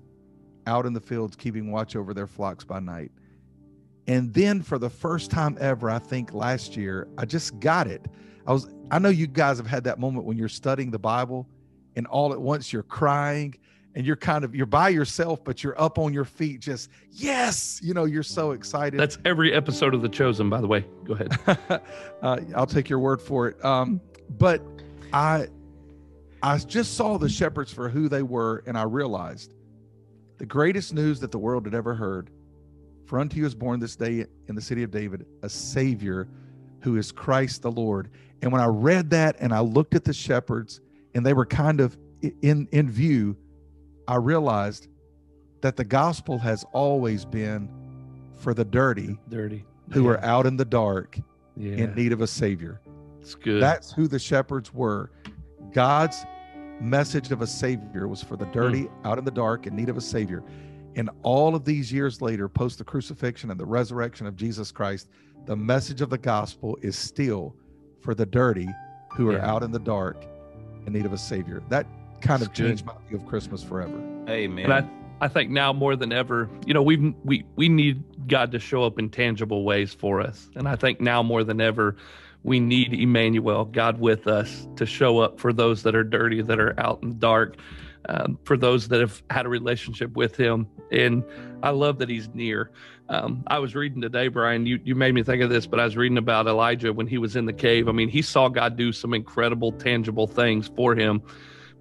out 0.68 0.86
in 0.86 0.92
the 0.94 1.00
fields 1.00 1.36
keeping 1.36 1.72
watch 1.72 1.96
over 1.96 2.14
their 2.14 2.28
flocks 2.28 2.64
by 2.64 2.80
night? 2.80 3.12
And 4.08 4.34
then 4.34 4.62
for 4.62 4.78
the 4.78 4.90
first 4.90 5.32
time 5.32 5.58
ever, 5.62 5.90
I 5.90 6.00
think 6.00 6.34
last 6.34 6.76
year, 6.76 7.08
I 7.18 7.26
just 7.26 7.60
got 7.60 7.88
it. 7.88 8.06
I 8.46 8.54
was 8.54 8.68
I 8.90 9.00
know 9.00 9.10
you 9.10 9.28
guys 9.28 9.58
have 9.58 9.68
had 9.68 9.84
that 9.86 10.00
moment 10.00 10.26
when 10.26 10.38
you're 10.38 10.50
studying 10.50 10.92
the 10.92 11.00
Bible 11.00 11.48
and 11.96 12.08
all 12.08 12.34
at 12.34 12.42
once 12.42 12.74
you're 12.74 12.84
crying 12.84 13.56
and 13.96 14.06
you're 14.06 14.16
kind 14.16 14.44
of 14.44 14.56
you're 14.56 14.66
by 14.66 14.90
yourself 14.90 15.44
but 15.44 15.64
you're 15.64 15.80
up 15.82 15.98
on 15.98 16.14
your 16.14 16.26
feet 16.26 16.60
just 16.60 16.90
yes! 17.12 17.80
You 17.84 17.94
know 17.94 18.06
you're 18.06 18.24
so 18.24 18.52
excited. 18.52 19.00
That's 19.00 19.18
every 19.26 19.54
episode 19.54 19.94
of 19.94 20.02
the 20.02 20.10
chosen 20.10 20.50
by 20.50 20.62
the 20.62 20.68
way. 20.68 20.86
Go 21.04 21.14
ahead. 21.14 21.82
Uh, 22.22 22.40
i'll 22.56 22.68
take 22.68 22.88
your 22.88 23.00
word 23.00 23.20
for 23.20 23.48
it. 23.48 23.66
Um, 23.66 24.00
but 24.38 24.62
i 25.12 25.48
i 26.44 26.58
just 26.58 26.96
saw 26.96 27.18
the 27.18 27.28
shepherds 27.28 27.74
for 27.74 27.90
who 27.90 28.08
they 28.08 28.22
were 28.22 28.64
and 28.68 28.78
i 28.78 28.84
realized 28.84 29.56
the 30.38 30.46
greatest 30.46 30.94
news 30.94 31.20
that 31.20 31.32
the 31.32 31.38
world 31.38 31.66
had 31.66 31.74
ever 31.74 31.94
heard 31.96 32.30
for 33.06 33.20
unto 33.20 33.38
you 33.38 33.46
is 33.46 33.56
born 33.56 33.80
this 33.80 33.96
day 33.96 34.26
in 34.48 34.56
the 34.56 34.62
city 34.62 34.84
of 34.84 34.92
david 34.92 35.26
a 35.44 35.50
savior 35.50 36.28
who 36.82 36.98
is 36.98 37.12
christ 37.12 37.62
the 37.62 37.72
lord. 37.72 38.10
And 38.42 38.52
when 38.52 38.62
i 38.62 38.68
read 38.68 39.10
that 39.10 39.36
and 39.40 39.54
i 39.54 39.60
looked 39.60 39.96
at 39.96 40.04
the 40.04 40.14
shepherds 40.14 40.80
and 41.14 41.26
they 41.26 41.34
were 41.34 41.46
kind 41.46 41.82
of 41.82 41.98
in 42.42 42.68
in 42.72 42.90
view 42.90 43.36
I 44.08 44.16
realized 44.16 44.88
that 45.62 45.76
the 45.76 45.84
gospel 45.84 46.38
has 46.40 46.66
always 46.74 47.26
been 47.26 47.70
for 48.40 48.54
the 48.54 48.66
dirty, 48.66 49.18
dirty, 49.30 49.66
who 49.92 50.06
yeah. 50.06 50.12
are 50.12 50.24
out 50.24 50.46
in 50.46 50.58
the 50.58 50.66
dark 50.66 51.20
yeah. 51.56 51.74
in 51.74 51.96
need 51.96 52.12
of 52.12 52.22
a 52.22 52.28
savior. 52.28 52.82
It's 53.22 53.36
good. 53.36 53.62
That's 53.62 53.92
who 53.92 54.08
the 54.08 54.20
shepherds 54.20 54.74
were. 54.74 55.12
God's 55.72 56.26
message 56.80 57.32
of 57.32 57.42
a 57.42 57.48
savior 57.48 58.08
was 58.08 58.24
for 58.24 58.36
the 58.36 58.48
dirty, 58.48 58.84
mm. 58.84 58.92
out 59.06 59.20
in 59.20 59.24
the 59.24 59.32
dark, 59.32 59.68
in 59.68 59.76
need 59.76 59.90
of 59.90 59.98
a 59.98 60.02
savior. 60.02 60.44
And 60.96 61.10
all 61.22 61.56
of 61.56 61.64
these 61.64 61.94
years 61.94 62.22
later, 62.22 62.50
post 62.50 62.80
the 62.80 62.84
crucifixion 62.84 63.52
and 63.52 63.60
the 63.60 63.66
resurrection 63.66 64.26
of 64.26 64.36
Jesus 64.36 64.72
Christ, 64.72 65.08
the 65.46 65.56
message 65.56 66.02
of 66.02 66.10
the 66.10 66.18
gospel 66.18 66.78
is 66.82 66.98
still 66.98 67.56
for 68.02 68.16
the 68.16 68.26
dirty 68.26 68.68
who 69.12 69.30
are 69.30 69.38
yeah. 69.38 69.50
out 69.50 69.64
in 69.64 69.72
the 69.72 69.80
dark 69.80 70.26
in 70.86 70.94
need 70.94 71.06
of 71.06 71.14
a 71.14 71.18
savior. 71.18 71.62
That 71.70 71.86
kind 72.22 72.42
of 72.42 72.54
changed 72.54 72.86
my 72.86 72.94
view 73.08 73.18
of 73.18 73.26
Christmas 73.26 73.64
forever. 73.64 73.98
Amen. 74.30 74.66
And 74.66 74.74
I, 74.74 74.90
I 75.22 75.28
think 75.28 75.52
now 75.52 75.72
more 75.74 75.96
than 75.96 76.12
ever, 76.12 76.50
you 76.66 76.74
know, 76.74 76.82
we 76.82 77.14
we 77.24 77.46
we 77.56 77.70
need 77.70 78.04
God 78.28 78.52
to 78.54 78.60
show 78.60 78.84
up 78.84 78.98
in 78.98 79.10
tangible 79.10 79.64
ways 79.64 79.94
for 79.94 80.20
us, 80.22 80.50
and 80.56 80.68
I 80.68 80.76
think 80.76 81.00
now 81.00 81.22
more 81.22 81.44
than 81.44 81.62
ever, 81.62 81.96
we 82.44 82.60
need 82.60 82.94
Emmanuel, 82.94 83.66
God 83.66 84.00
with 84.00 84.28
us, 84.28 84.68
to 84.78 84.86
show 84.86 85.20
up 85.20 85.40
for 85.40 85.54
those 85.54 85.84
that 85.84 85.96
are 85.96 86.04
dirty, 86.04 86.42
that 86.42 86.60
are 86.60 86.80
out 86.80 87.00
in 87.04 87.10
the 87.10 87.16
dark, 87.16 87.58
um, 88.10 88.40
for 88.46 88.58
those 88.58 88.88
that 88.88 89.00
have 89.00 89.22
had 89.30 89.46
a 89.46 89.50
relationship 89.50 90.16
with 90.16 90.36
Him. 90.36 90.68
And 90.92 91.24
I 91.62 91.70
love 91.70 92.00
that 92.00 92.10
He's 92.10 92.30
near. 92.34 92.72
Um, 93.10 93.44
I 93.48 93.60
was 93.60 93.76
reading 93.76 94.02
today, 94.02 94.28
Brian. 94.28 94.66
You 94.66 94.80
you 94.84 94.96
made 94.96 95.14
me 95.14 95.22
think 95.22 95.44
of 95.44 95.50
this, 95.50 95.68
but 95.68 95.80
I 95.80 95.84
was 95.86 95.98
reading 95.98 96.18
about 96.18 96.48
Elijah 96.48 96.94
when 96.94 97.06
he 97.06 97.18
was 97.18 97.36
in 97.36 97.46
the 97.46 97.54
cave. 97.54 97.88
I 97.90 97.92
mean, 97.92 98.10
he 98.10 98.22
saw 98.22 98.48
God 98.48 98.76
do 98.76 98.92
some 98.92 99.14
incredible, 99.14 99.72
tangible 99.74 100.28
things 100.28 100.72
for 100.76 100.96
him 100.96 101.22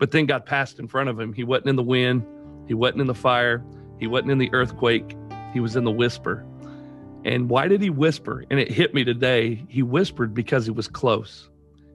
but 0.01 0.11
then 0.11 0.27
God 0.27 0.47
passed 0.47 0.81
in 0.81 0.89
front 0.89 1.11
of 1.11 1.21
him. 1.21 1.33
He 1.33 1.45
wasn't 1.45 1.69
in 1.69 1.77
the 1.77 1.83
wind, 1.85 2.27
he 2.67 2.75
wasn't 2.75 3.03
in 3.03 3.07
the 3.07 3.15
fire, 3.15 3.63
he 4.01 4.09
wasn't 4.09 4.33
in 4.33 4.39
the 4.39 4.53
earthquake, 4.53 5.15
he 5.53 5.61
was 5.61 5.77
in 5.77 5.85
the 5.85 5.91
whisper. 5.93 6.45
And 7.25 7.51
why 7.51 7.69
did 7.69 7.83
he 7.83 7.91
whisper? 7.91 8.45
And 8.51 8.59
it 8.59 8.73
hit 8.73 8.95
me 8.95 9.05
today. 9.05 9.63
He 9.69 9.83
whispered 9.83 10.33
because 10.33 10.65
he 10.65 10.71
was 10.71 10.89
close. 10.89 11.51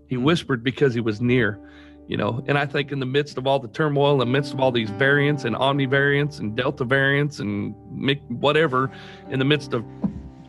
He 0.07 0.15
hmm. 0.15 0.23
whispered 0.23 0.63
because 0.63 0.93
he 0.93 1.01
was 1.01 1.19
near, 1.19 1.59
you 2.07 2.15
know. 2.15 2.43
And 2.47 2.59
I 2.59 2.67
think 2.67 2.91
in 2.91 2.99
the 2.99 3.07
midst 3.07 3.39
of 3.39 3.47
all 3.47 3.57
the 3.57 3.67
turmoil, 3.67 4.13
in 4.13 4.19
the 4.19 4.25
midst 4.27 4.53
of 4.53 4.59
all 4.59 4.71
these 4.71 4.91
variants 4.91 5.43
and 5.43 5.55
omni 5.55 5.87
variants 5.87 6.37
and 6.37 6.55
delta 6.55 6.85
variants 6.85 7.39
and 7.39 7.73
whatever, 8.29 8.91
in 9.31 9.39
the 9.39 9.45
midst 9.45 9.73
of 9.73 9.83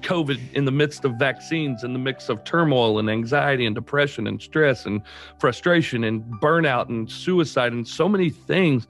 COVID 0.07 0.39
in 0.53 0.67
the 0.67 0.71
midst 0.71 1.05
of 1.05 1.15
vaccines, 1.15 1.83
in 1.83 1.93
the 1.93 1.99
mix 1.99 2.29
of 2.29 2.45
turmoil 2.45 3.01
and 3.01 3.11
anxiety 3.11 3.67
and 3.67 3.75
depression 3.75 4.29
and 4.29 4.41
stress 4.41 4.87
and 4.87 5.03
frustration 5.41 6.05
and 6.05 6.23
burnout 6.41 6.89
and 6.89 7.11
suicide 7.11 7.73
and 7.73 7.87
so 7.87 8.09
many 8.09 8.31
things, 8.31 8.87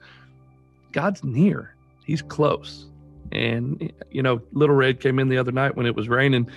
God's 0.91 1.23
near. 1.23 1.75
He's 2.05 2.21
close. 2.21 2.85
And, 3.31 3.91
you 4.11 4.21
know, 4.21 4.41
Little 4.53 4.75
Red 4.75 4.99
came 4.99 5.17
in 5.17 5.27
the 5.27 5.39
other 5.39 5.51
night 5.51 5.75
when 5.75 5.87
it 5.87 5.95
was 5.95 6.07
raining 6.07 6.49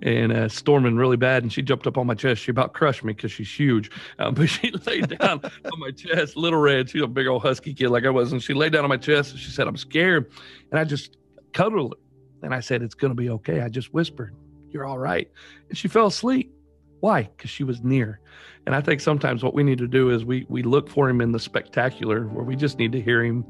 and 0.00 0.32
uh, 0.32 0.48
storming 0.48 0.94
really 0.94 1.16
bad. 1.16 1.42
And 1.42 1.52
she 1.52 1.60
jumped 1.60 1.88
up 1.88 1.98
on 1.98 2.06
my 2.06 2.14
chest. 2.14 2.40
She 2.40 2.52
about 2.52 2.72
crushed 2.72 3.02
me 3.02 3.14
because 3.14 3.32
she's 3.32 3.52
huge. 3.52 3.90
Um, 4.20 4.34
but 4.36 4.46
she 4.46 4.70
laid 4.86 5.18
down 5.18 5.40
on 5.42 5.80
my 5.80 5.90
chest. 5.90 6.36
Little 6.36 6.60
Red, 6.60 6.88
she's 6.88 7.02
a 7.02 7.08
big 7.08 7.26
old 7.26 7.42
husky 7.42 7.74
kid 7.74 7.88
like 7.88 8.06
I 8.06 8.10
was. 8.10 8.30
And 8.30 8.40
she 8.40 8.54
laid 8.54 8.72
down 8.72 8.84
on 8.84 8.90
my 8.90 8.96
chest 8.96 9.32
and 9.32 9.40
she 9.40 9.50
said, 9.50 9.66
I'm 9.66 9.76
scared. 9.76 10.30
And 10.70 10.78
I 10.78 10.84
just 10.84 11.16
cuddled 11.52 11.94
her 11.94 11.98
and 12.44 12.54
I 12.54 12.60
said, 12.60 12.82
It's 12.82 12.94
going 12.94 13.10
to 13.10 13.16
be 13.16 13.30
okay. 13.30 13.60
I 13.60 13.68
just 13.68 13.92
whispered, 13.92 14.34
You're 14.70 14.84
all 14.84 14.98
right. 14.98 15.30
And 15.68 15.76
she 15.76 15.88
fell 15.88 16.06
asleep. 16.06 16.52
Why? 17.00 17.22
Because 17.22 17.50
she 17.50 17.64
was 17.64 17.82
near. 17.82 18.20
And 18.66 18.74
I 18.74 18.80
think 18.80 19.00
sometimes 19.00 19.42
what 19.42 19.54
we 19.54 19.62
need 19.62 19.78
to 19.78 19.88
do 19.88 20.10
is 20.10 20.24
we 20.24 20.46
we 20.48 20.62
look 20.62 20.88
for 20.88 21.08
him 21.08 21.20
in 21.20 21.32
the 21.32 21.38
spectacular 21.38 22.26
where 22.28 22.44
we 22.44 22.56
just 22.56 22.78
need 22.78 22.92
to 22.92 23.00
hear 23.00 23.22
him 23.22 23.44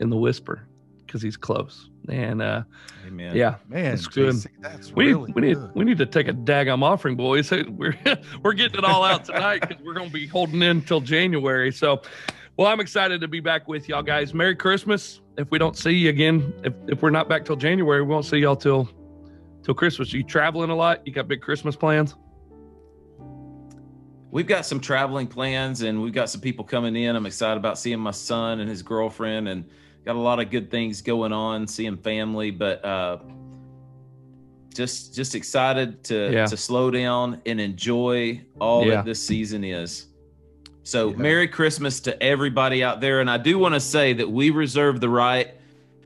in 0.00 0.10
the 0.10 0.16
whisper 0.16 0.66
because 1.06 1.22
he's 1.22 1.36
close. 1.36 1.88
And 2.08 2.42
uh 2.42 2.64
Amen. 3.06 3.36
yeah, 3.36 3.56
man, 3.68 3.94
it's 3.94 4.08
good. 4.08 4.34
JC, 4.34 4.48
that's 4.60 4.92
we 4.92 5.06
really 5.06 5.32
we 5.34 5.42
need 5.42 5.54
good. 5.54 5.70
we 5.74 5.84
need 5.84 5.98
to 5.98 6.06
take 6.06 6.26
a 6.26 6.32
daggum 6.32 6.82
offering, 6.82 7.16
boys. 7.16 7.50
We're 7.68 7.96
we're 8.42 8.54
getting 8.54 8.78
it 8.78 8.84
all 8.84 9.04
out 9.04 9.24
tonight 9.24 9.60
because 9.60 9.84
we're 9.84 9.94
gonna 9.94 10.10
be 10.10 10.26
holding 10.26 10.56
in 10.56 10.78
until 10.78 11.00
January. 11.00 11.70
So 11.72 12.02
well, 12.56 12.68
I'm 12.68 12.80
excited 12.80 13.20
to 13.20 13.28
be 13.28 13.40
back 13.40 13.68
with 13.68 13.88
y'all 13.88 14.02
guys. 14.02 14.34
Merry 14.34 14.56
Christmas. 14.56 15.20
If 15.38 15.50
we 15.50 15.58
don't 15.58 15.76
see 15.76 15.90
you 15.90 16.08
again, 16.08 16.52
if, 16.64 16.72
if 16.88 17.02
we're 17.02 17.10
not 17.10 17.28
back 17.28 17.44
till 17.44 17.56
January, 17.56 18.02
we 18.02 18.08
won't 18.08 18.24
see 18.24 18.38
y'all 18.38 18.56
till 18.56 18.88
till 19.62 19.74
Christmas. 19.74 20.12
Are 20.14 20.16
you 20.16 20.22
traveling 20.22 20.70
a 20.70 20.74
lot? 20.74 21.06
You 21.06 21.12
got 21.12 21.28
big 21.28 21.42
Christmas 21.42 21.76
plans? 21.76 22.14
We've 24.30 24.46
got 24.46 24.66
some 24.66 24.80
traveling 24.80 25.26
plans 25.26 25.82
and 25.82 26.02
we've 26.02 26.12
got 26.12 26.30
some 26.30 26.40
people 26.40 26.64
coming 26.64 26.94
in. 26.96 27.16
I'm 27.16 27.26
excited 27.26 27.56
about 27.56 27.78
seeing 27.78 27.98
my 27.98 28.10
son 28.10 28.60
and 28.60 28.68
his 28.68 28.82
girlfriend 28.82 29.48
and 29.48 29.64
got 30.04 30.16
a 30.16 30.20
lot 30.20 30.40
of 30.40 30.50
good 30.50 30.70
things 30.70 31.00
going 31.02 31.32
on, 31.32 31.66
seeing 31.66 31.96
family, 31.96 32.50
but 32.50 32.84
uh 32.84 33.18
just 34.74 35.14
just 35.14 35.34
excited 35.34 36.04
to 36.04 36.30
yeah. 36.30 36.46
to 36.46 36.56
slow 36.56 36.90
down 36.90 37.40
and 37.46 37.60
enjoy 37.60 38.40
all 38.60 38.84
yeah. 38.84 38.96
that 38.96 39.04
this 39.06 39.24
season 39.24 39.64
is. 39.64 40.08
So, 40.86 41.10
yeah. 41.10 41.16
Merry 41.16 41.48
Christmas 41.48 41.98
to 42.00 42.22
everybody 42.22 42.84
out 42.84 43.00
there. 43.00 43.20
And 43.20 43.28
I 43.28 43.38
do 43.38 43.58
want 43.58 43.74
to 43.74 43.80
say 43.80 44.12
that 44.12 44.30
we 44.30 44.50
reserve 44.50 45.00
the 45.00 45.08
right 45.08 45.54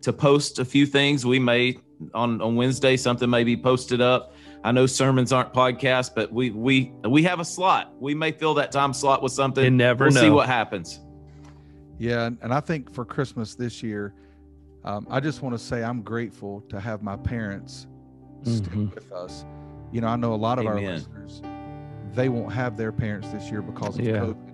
to 0.01 0.11
post 0.11 0.59
a 0.59 0.65
few 0.65 0.87
things. 0.87 1.27
We 1.27 1.39
may 1.39 1.77
on, 2.15 2.41
on 2.41 2.57
Wednesday, 2.57 2.97
something 2.97 3.29
may 3.29 3.45
be 3.45 3.59
posted 3.59 4.01
up. 4.01 4.35
I 4.65 4.73
know 4.73 4.87
sermons 4.87 5.35
aren't 5.35 5.53
podcasts, 5.53 6.11
but 6.15 6.33
we 6.33 6.49
we 6.51 6.93
we 7.07 7.23
have 7.25 7.41
a 7.41 7.45
slot. 7.45 7.93
We 8.01 8.15
may 8.15 8.33
fill 8.33 8.55
that 8.55 8.73
time 8.73 8.95
slot 8.95 9.23
with 9.23 9.33
something. 9.33 9.63
You 9.63 9.71
never 9.71 10.07
we'll 10.07 10.15
know. 10.15 10.21
see 10.23 10.31
what 10.31 10.47
happens. 10.47 11.01
Yeah, 11.99 12.31
and 12.41 12.55
I 12.55 12.61
think 12.61 12.91
for 12.91 13.05
Christmas 13.05 13.55
this 13.55 13.83
year, 13.83 14.15
um, 14.85 15.07
I 15.11 15.21
just 15.21 15.43
want 15.43 15.55
to 15.55 15.59
say 15.63 15.83
I'm 15.83 16.01
grateful 16.01 16.63
to 16.71 16.81
have 16.81 17.03
my 17.03 17.17
parents 17.17 17.87
mm-hmm. 18.43 18.57
stick 18.57 18.95
with 18.95 19.13
us. 19.13 19.45
You 19.93 20.01
know, 20.01 20.09
I 20.09 20.17
know 20.17 20.33
a 20.33 20.37
lot 20.37 20.59
of 20.59 20.65
Amen. 20.65 20.85
our 20.85 20.93
listeners 20.95 21.43
they 22.15 22.29
won't 22.29 22.53
have 22.53 22.77
their 22.77 22.93
parents 22.93 23.29
this 23.31 23.51
year 23.51 23.63
because 23.63 23.99
of 23.99 24.05
Yeah. 24.05 24.19
COVID. 24.19 24.50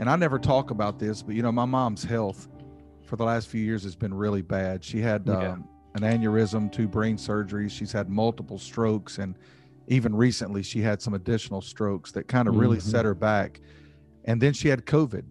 And 0.00 0.08
I 0.08 0.16
never 0.16 0.38
talk 0.38 0.70
about 0.70 0.98
this, 0.98 1.22
but 1.22 1.34
you 1.34 1.42
know, 1.42 1.52
my 1.52 1.66
mom's 1.66 2.02
health 2.02 2.48
for 3.04 3.16
the 3.16 3.24
last 3.24 3.48
few 3.48 3.60
years 3.60 3.82
has 3.82 3.94
been 3.94 4.14
really 4.14 4.40
bad. 4.40 4.82
She 4.82 4.98
had 5.02 5.28
Yeah. 5.28 5.52
um, 5.52 5.68
an 5.94 6.00
aneurysm, 6.00 6.72
two 6.72 6.88
brain 6.88 7.18
surgeries. 7.18 7.70
She's 7.70 7.92
had 7.92 8.08
multiple 8.08 8.56
strokes, 8.58 9.18
and 9.18 9.36
even 9.88 10.16
recently, 10.16 10.62
she 10.62 10.80
had 10.80 11.02
some 11.02 11.12
additional 11.12 11.60
strokes 11.60 12.12
that 12.12 12.28
kind 12.28 12.48
of 12.48 12.56
really 12.56 12.78
Mhm. 12.78 12.82
set 12.82 13.04
her 13.04 13.14
back. 13.14 13.60
And 14.24 14.40
then 14.40 14.54
she 14.54 14.68
had 14.68 14.86
COVID, 14.86 15.24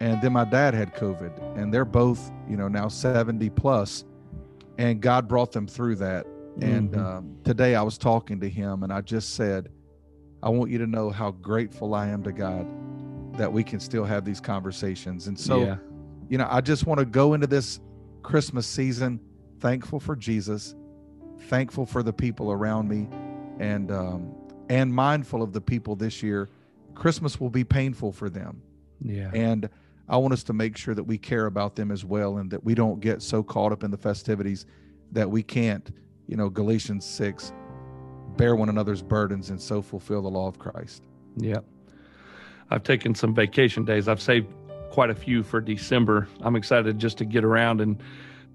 and 0.00 0.20
then 0.20 0.32
my 0.32 0.44
dad 0.44 0.74
had 0.74 0.92
COVID, 0.96 1.56
and 1.56 1.72
they're 1.72 1.84
both, 1.84 2.32
you 2.48 2.56
know, 2.56 2.66
now 2.66 2.88
70 2.88 3.48
plus, 3.48 4.04
and 4.76 5.00
God 5.00 5.28
brought 5.28 5.52
them 5.52 5.68
through 5.68 5.96
that. 5.96 6.26
And 6.60 6.90
Mhm. 6.90 6.98
um, 6.98 7.36
today 7.44 7.76
I 7.76 7.82
was 7.82 7.96
talking 7.96 8.40
to 8.40 8.48
him, 8.48 8.82
and 8.82 8.92
I 8.92 9.02
just 9.02 9.34
said, 9.34 9.68
I 10.42 10.48
want 10.48 10.72
you 10.72 10.78
to 10.78 10.86
know 10.88 11.10
how 11.10 11.30
grateful 11.30 11.94
I 11.94 12.08
am 12.08 12.24
to 12.24 12.32
God 12.32 12.66
that 13.36 13.52
we 13.52 13.64
can 13.64 13.80
still 13.80 14.04
have 14.04 14.24
these 14.24 14.40
conversations. 14.40 15.26
And 15.26 15.38
so, 15.38 15.60
Yeah. 15.64 15.76
you 16.28 16.38
know, 16.38 16.46
I 16.50 16.60
just 16.60 16.86
want 16.86 17.00
to 17.00 17.04
go 17.06 17.34
into 17.34 17.46
this 17.46 17.80
Christmas 18.22 18.66
season 18.66 19.20
thankful 19.60 19.98
for 20.00 20.14
Jesus, 20.16 20.74
thankful 21.48 21.86
for 21.86 22.02
the 22.02 22.12
people 22.12 22.52
around 22.52 22.88
me, 22.88 23.08
and 23.58 23.90
um, 23.90 24.34
and 24.70 24.92
mindful 24.92 25.42
of 25.42 25.52
the 25.52 25.60
people 25.60 25.94
this 25.96 26.22
year. 26.22 26.48
Christmas 26.94 27.38
will 27.40 27.50
be 27.50 27.64
painful 27.64 28.12
for 28.12 28.30
them, 28.30 28.62
Yeah. 29.00 29.30
and 29.34 29.68
I 30.08 30.16
want 30.16 30.32
us 30.32 30.42
to 30.44 30.52
make 30.52 30.76
sure 30.76 30.94
that 30.94 31.02
we 31.04 31.18
care 31.18 31.46
about 31.46 31.74
them 31.76 31.90
as 31.90 32.04
well, 32.04 32.38
and 32.38 32.50
that 32.50 32.62
we 32.64 32.74
don't 32.74 33.00
get 33.00 33.20
so 33.20 33.42
caught 33.42 33.72
up 33.72 33.82
in 33.84 33.90
the 33.90 33.96
festivities 33.98 34.64
that 35.12 35.28
we 35.30 35.42
can't, 35.42 35.90
you 36.28 36.36
know, 36.36 36.48
Galatians 36.48 37.04
six, 37.04 37.52
bear 38.36 38.54
one 38.56 38.68
another's 38.68 39.02
burdens 39.02 39.50
and 39.50 39.60
so 39.60 39.82
fulfill 39.82 40.22
the 40.22 40.30
law 40.30 40.46
of 40.46 40.58
Christ. 40.58 41.04
Yeah. 41.36 41.58
I've 42.74 42.82
taken 42.82 43.14
some 43.14 43.32
vacation 43.32 43.84
days. 43.84 44.08
I've 44.08 44.20
saved 44.20 44.48
quite 44.90 45.08
a 45.08 45.14
few 45.14 45.44
for 45.44 45.60
December. 45.60 46.26
I'm 46.40 46.56
excited 46.56 46.98
just 46.98 47.18
to 47.18 47.24
get 47.24 47.44
around 47.44 47.80
and 47.80 48.02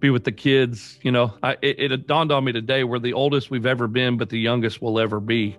be 0.02 0.10
with 0.10 0.26
the 0.26 0.34
kids. 0.34 1.00
You 1.02 1.12
know, 1.14 1.34
I, 1.42 1.56
it, 1.62 1.94
it 1.94 2.06
dawned 2.06 2.30
on 2.30 2.44
me 2.44 2.52
today 2.52 2.84
we're 2.84 3.00
the 3.00 3.14
oldest 3.14 3.50
we've 3.50 3.66
ever 3.66 3.88
been, 3.88 4.18
but 4.18 4.28
the 4.28 4.38
youngest 4.38 4.82
we'll 4.82 5.00
ever 5.00 5.22
be. 5.22 5.58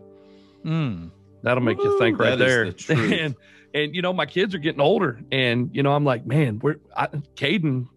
Mm. 0.63 1.11
That'll 1.43 1.63
make 1.63 1.79
you 1.79 1.99
think 1.99 2.19
right 2.19 2.39
there. 2.39 2.71
the 2.71 3.19
and 3.23 3.35
and 3.73 3.95
you 3.95 4.03
know, 4.03 4.13
my 4.13 4.27
kids 4.27 4.55
are 4.55 4.59
getting 4.59 4.83
older, 4.83 5.19
and 5.33 5.71
you 5.75 5.83
know, 5.83 5.95
I'm 5.95 6.05
like, 6.05 6.27
man, 6.27 6.59
we're 6.59 6.77
I, 6.95 7.07
Caden. 7.37 7.89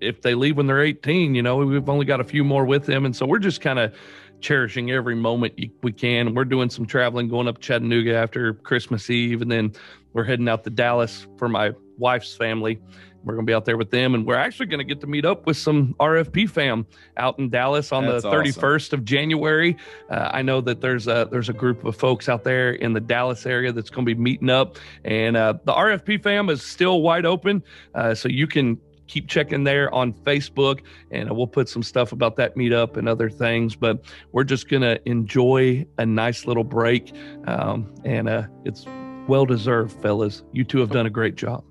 If 0.00 0.20
they 0.20 0.34
leave 0.34 0.56
when 0.56 0.66
they're 0.66 0.82
18, 0.82 1.36
you 1.36 1.42
know, 1.42 1.58
we've 1.58 1.88
only 1.88 2.06
got 2.06 2.20
a 2.20 2.24
few 2.24 2.42
more 2.42 2.64
with 2.64 2.86
them, 2.86 3.06
and 3.06 3.14
so 3.14 3.24
we're 3.24 3.38
just 3.38 3.60
kind 3.60 3.78
of 3.78 3.94
cherishing 4.42 4.90
every 4.90 5.14
moment 5.14 5.54
we 5.82 5.92
can. 5.92 6.34
We're 6.34 6.44
doing 6.44 6.68
some 6.68 6.84
traveling, 6.84 7.28
going 7.28 7.48
up 7.48 7.60
Chattanooga 7.60 8.14
after 8.14 8.54
Christmas 8.54 9.08
Eve, 9.08 9.40
and 9.40 9.50
then 9.50 9.72
we're 10.12 10.24
heading 10.24 10.48
out 10.48 10.64
to 10.64 10.70
Dallas 10.70 11.26
for 11.38 11.48
my 11.48 11.72
wife's 11.96 12.34
family. 12.34 12.80
We're 13.24 13.34
going 13.34 13.46
to 13.46 13.50
be 13.50 13.54
out 13.54 13.64
there 13.64 13.76
with 13.76 13.90
them, 13.90 14.14
and 14.14 14.26
we're 14.26 14.36
actually 14.36 14.66
going 14.66 14.78
to 14.78 14.84
get 14.84 15.00
to 15.02 15.06
meet 15.06 15.24
up 15.24 15.46
with 15.46 15.56
some 15.56 15.94
RFP 16.00 16.50
fam 16.50 16.84
out 17.16 17.38
in 17.38 17.50
Dallas 17.50 17.92
on 17.92 18.04
That's 18.04 18.24
the 18.24 18.28
awesome. 18.30 18.62
31st 18.62 18.92
of 18.92 19.04
January. 19.04 19.76
Uh, 20.10 20.30
I 20.32 20.42
know 20.42 20.60
that 20.62 20.80
there's 20.80 21.06
a 21.06 21.28
there's 21.30 21.48
a 21.48 21.52
group 21.52 21.84
of 21.84 21.94
folks 21.94 22.28
out 22.28 22.42
there 22.42 22.72
in 22.72 22.92
the 22.92 23.00
Dallas 23.00 23.46
area 23.46 23.72
that's 23.72 23.90
going 23.90 24.04
to 24.04 24.14
be 24.14 24.20
meeting 24.20 24.50
up, 24.50 24.76
and 25.04 25.36
uh, 25.36 25.54
the 25.64 25.72
RFP 25.72 26.22
fam 26.22 26.50
is 26.50 26.62
still 26.62 27.00
wide 27.00 27.24
open, 27.24 27.62
uh, 27.94 28.12
so 28.14 28.28
you 28.28 28.48
can 28.48 28.80
keep 29.12 29.28
checking 29.28 29.62
there 29.62 29.94
on 29.94 30.14
Facebook, 30.14 30.80
and 31.10 31.30
we'll 31.30 31.46
put 31.46 31.68
some 31.68 31.82
stuff 31.82 32.12
about 32.12 32.34
that 32.36 32.56
meetup 32.56 32.96
and 32.96 33.06
other 33.06 33.28
things. 33.28 33.76
But 33.76 34.02
we're 34.32 34.44
just 34.44 34.70
going 34.70 34.80
to 34.80 34.98
enjoy 35.06 35.86
a 35.98 36.06
nice 36.06 36.46
little 36.46 36.64
break, 36.64 37.12
um, 37.46 37.92
and 38.04 38.26
uh, 38.26 38.44
it's 38.64 38.86
well 39.28 39.44
deserved, 39.44 40.00
fellas. 40.00 40.44
You 40.52 40.64
two 40.64 40.78
have 40.78 40.90
done 40.90 41.04
a 41.04 41.10
great 41.10 41.34
job. 41.34 41.62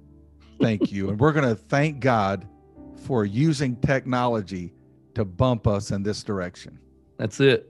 Thank 0.61 0.91
you. 0.91 1.09
And 1.09 1.19
we're 1.19 1.31
going 1.31 1.49
to 1.49 1.55
thank 1.55 1.99
God 1.99 2.47
for 3.05 3.25
using 3.25 3.75
technology 3.77 4.75
to 5.15 5.25
bump 5.25 5.65
us 5.65 5.89
in 5.89 6.03
this 6.03 6.23
direction. 6.23 6.77
That's 7.17 7.39
it. 7.39 7.67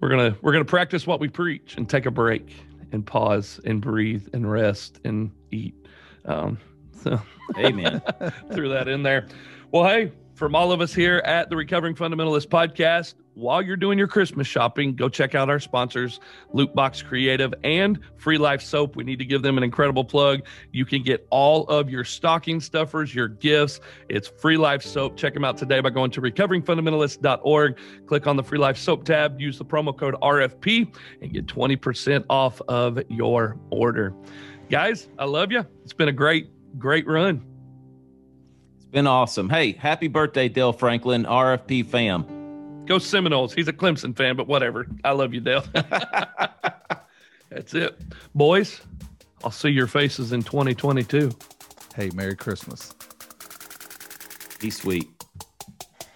We're 0.00 0.08
gonna 0.08 0.36
we're 0.42 0.50
gonna 0.50 0.64
practice 0.64 1.06
what 1.06 1.20
we 1.20 1.28
preach 1.28 1.76
and 1.76 1.88
take 1.88 2.06
a 2.06 2.10
break 2.10 2.56
and 2.90 3.06
pause 3.06 3.60
and 3.64 3.80
breathe 3.80 4.26
and 4.32 4.50
rest 4.50 4.98
and 5.04 5.30
eat. 5.52 5.76
Um, 6.24 6.58
so, 7.02 7.20
Amen. 7.58 8.02
threw 8.52 8.68
that 8.70 8.88
in 8.88 9.02
there. 9.02 9.26
Well, 9.70 9.84
hey, 9.84 10.12
from 10.34 10.54
all 10.54 10.72
of 10.72 10.80
us 10.80 10.94
here 10.94 11.18
at 11.18 11.50
the 11.50 11.56
Recovering 11.56 11.94
Fundamentalist 11.94 12.48
Podcast, 12.48 13.14
while 13.34 13.62
you're 13.62 13.76
doing 13.76 13.96
your 13.96 14.08
Christmas 14.08 14.46
shopping, 14.46 14.94
go 14.94 15.08
check 15.08 15.34
out 15.34 15.48
our 15.48 15.60
sponsors, 15.60 16.20
Lootbox 16.54 17.04
Creative 17.04 17.54
and 17.64 17.98
Free 18.16 18.36
Life 18.38 18.60
Soap. 18.60 18.96
We 18.96 19.04
need 19.04 19.18
to 19.20 19.24
give 19.24 19.42
them 19.42 19.56
an 19.56 19.64
incredible 19.64 20.04
plug. 20.04 20.42
You 20.70 20.84
can 20.84 21.02
get 21.02 21.26
all 21.30 21.66
of 21.68 21.88
your 21.88 22.04
stocking 22.04 22.60
stuffers, 22.60 23.14
your 23.14 23.28
gifts. 23.28 23.80
It's 24.08 24.28
Free 24.28 24.56
Life 24.56 24.82
Soap. 24.82 25.16
Check 25.16 25.32
them 25.32 25.44
out 25.44 25.56
today 25.56 25.80
by 25.80 25.90
going 25.90 26.10
to 26.10 26.20
recoveringfundamentalist.org. 26.20 27.78
Click 28.06 28.26
on 28.26 28.36
the 28.36 28.42
Free 28.42 28.58
Life 28.58 28.76
Soap 28.76 29.04
tab, 29.04 29.40
use 29.40 29.56
the 29.58 29.64
promo 29.64 29.96
code 29.96 30.14
RFP, 30.20 30.94
and 31.22 31.32
get 31.32 31.46
20% 31.46 32.24
off 32.28 32.60
of 32.68 32.98
your 33.08 33.58
order. 33.70 34.14
Guys, 34.68 35.08
I 35.18 35.24
love 35.24 35.52
you. 35.52 35.64
It's 35.84 35.92
been 35.92 36.08
a 36.08 36.12
great, 36.12 36.50
great 36.78 37.06
run. 37.06 37.42
It's 38.76 38.86
been 38.86 39.06
awesome. 39.06 39.48
Hey, 39.48 39.72
happy 39.72 40.08
birthday, 40.08 40.48
Dale 40.48 40.72
Franklin, 40.72 41.24
RFP 41.24 41.86
fam. 41.86 42.84
Go 42.86 42.98
Seminoles. 42.98 43.54
He's 43.54 43.68
a 43.68 43.72
Clemson 43.72 44.16
fan, 44.16 44.36
but 44.36 44.48
whatever. 44.48 44.86
I 45.04 45.12
love 45.12 45.32
you, 45.32 45.40
Dale. 45.40 45.64
That's 47.50 47.74
it. 47.74 48.00
Boys, 48.34 48.80
I'll 49.44 49.50
see 49.50 49.68
your 49.68 49.86
faces 49.86 50.32
in 50.32 50.42
2022. 50.42 51.30
Hey, 51.94 52.10
Merry 52.14 52.34
Christmas. 52.34 52.94
Be 54.58 54.70
sweet. 54.70 55.11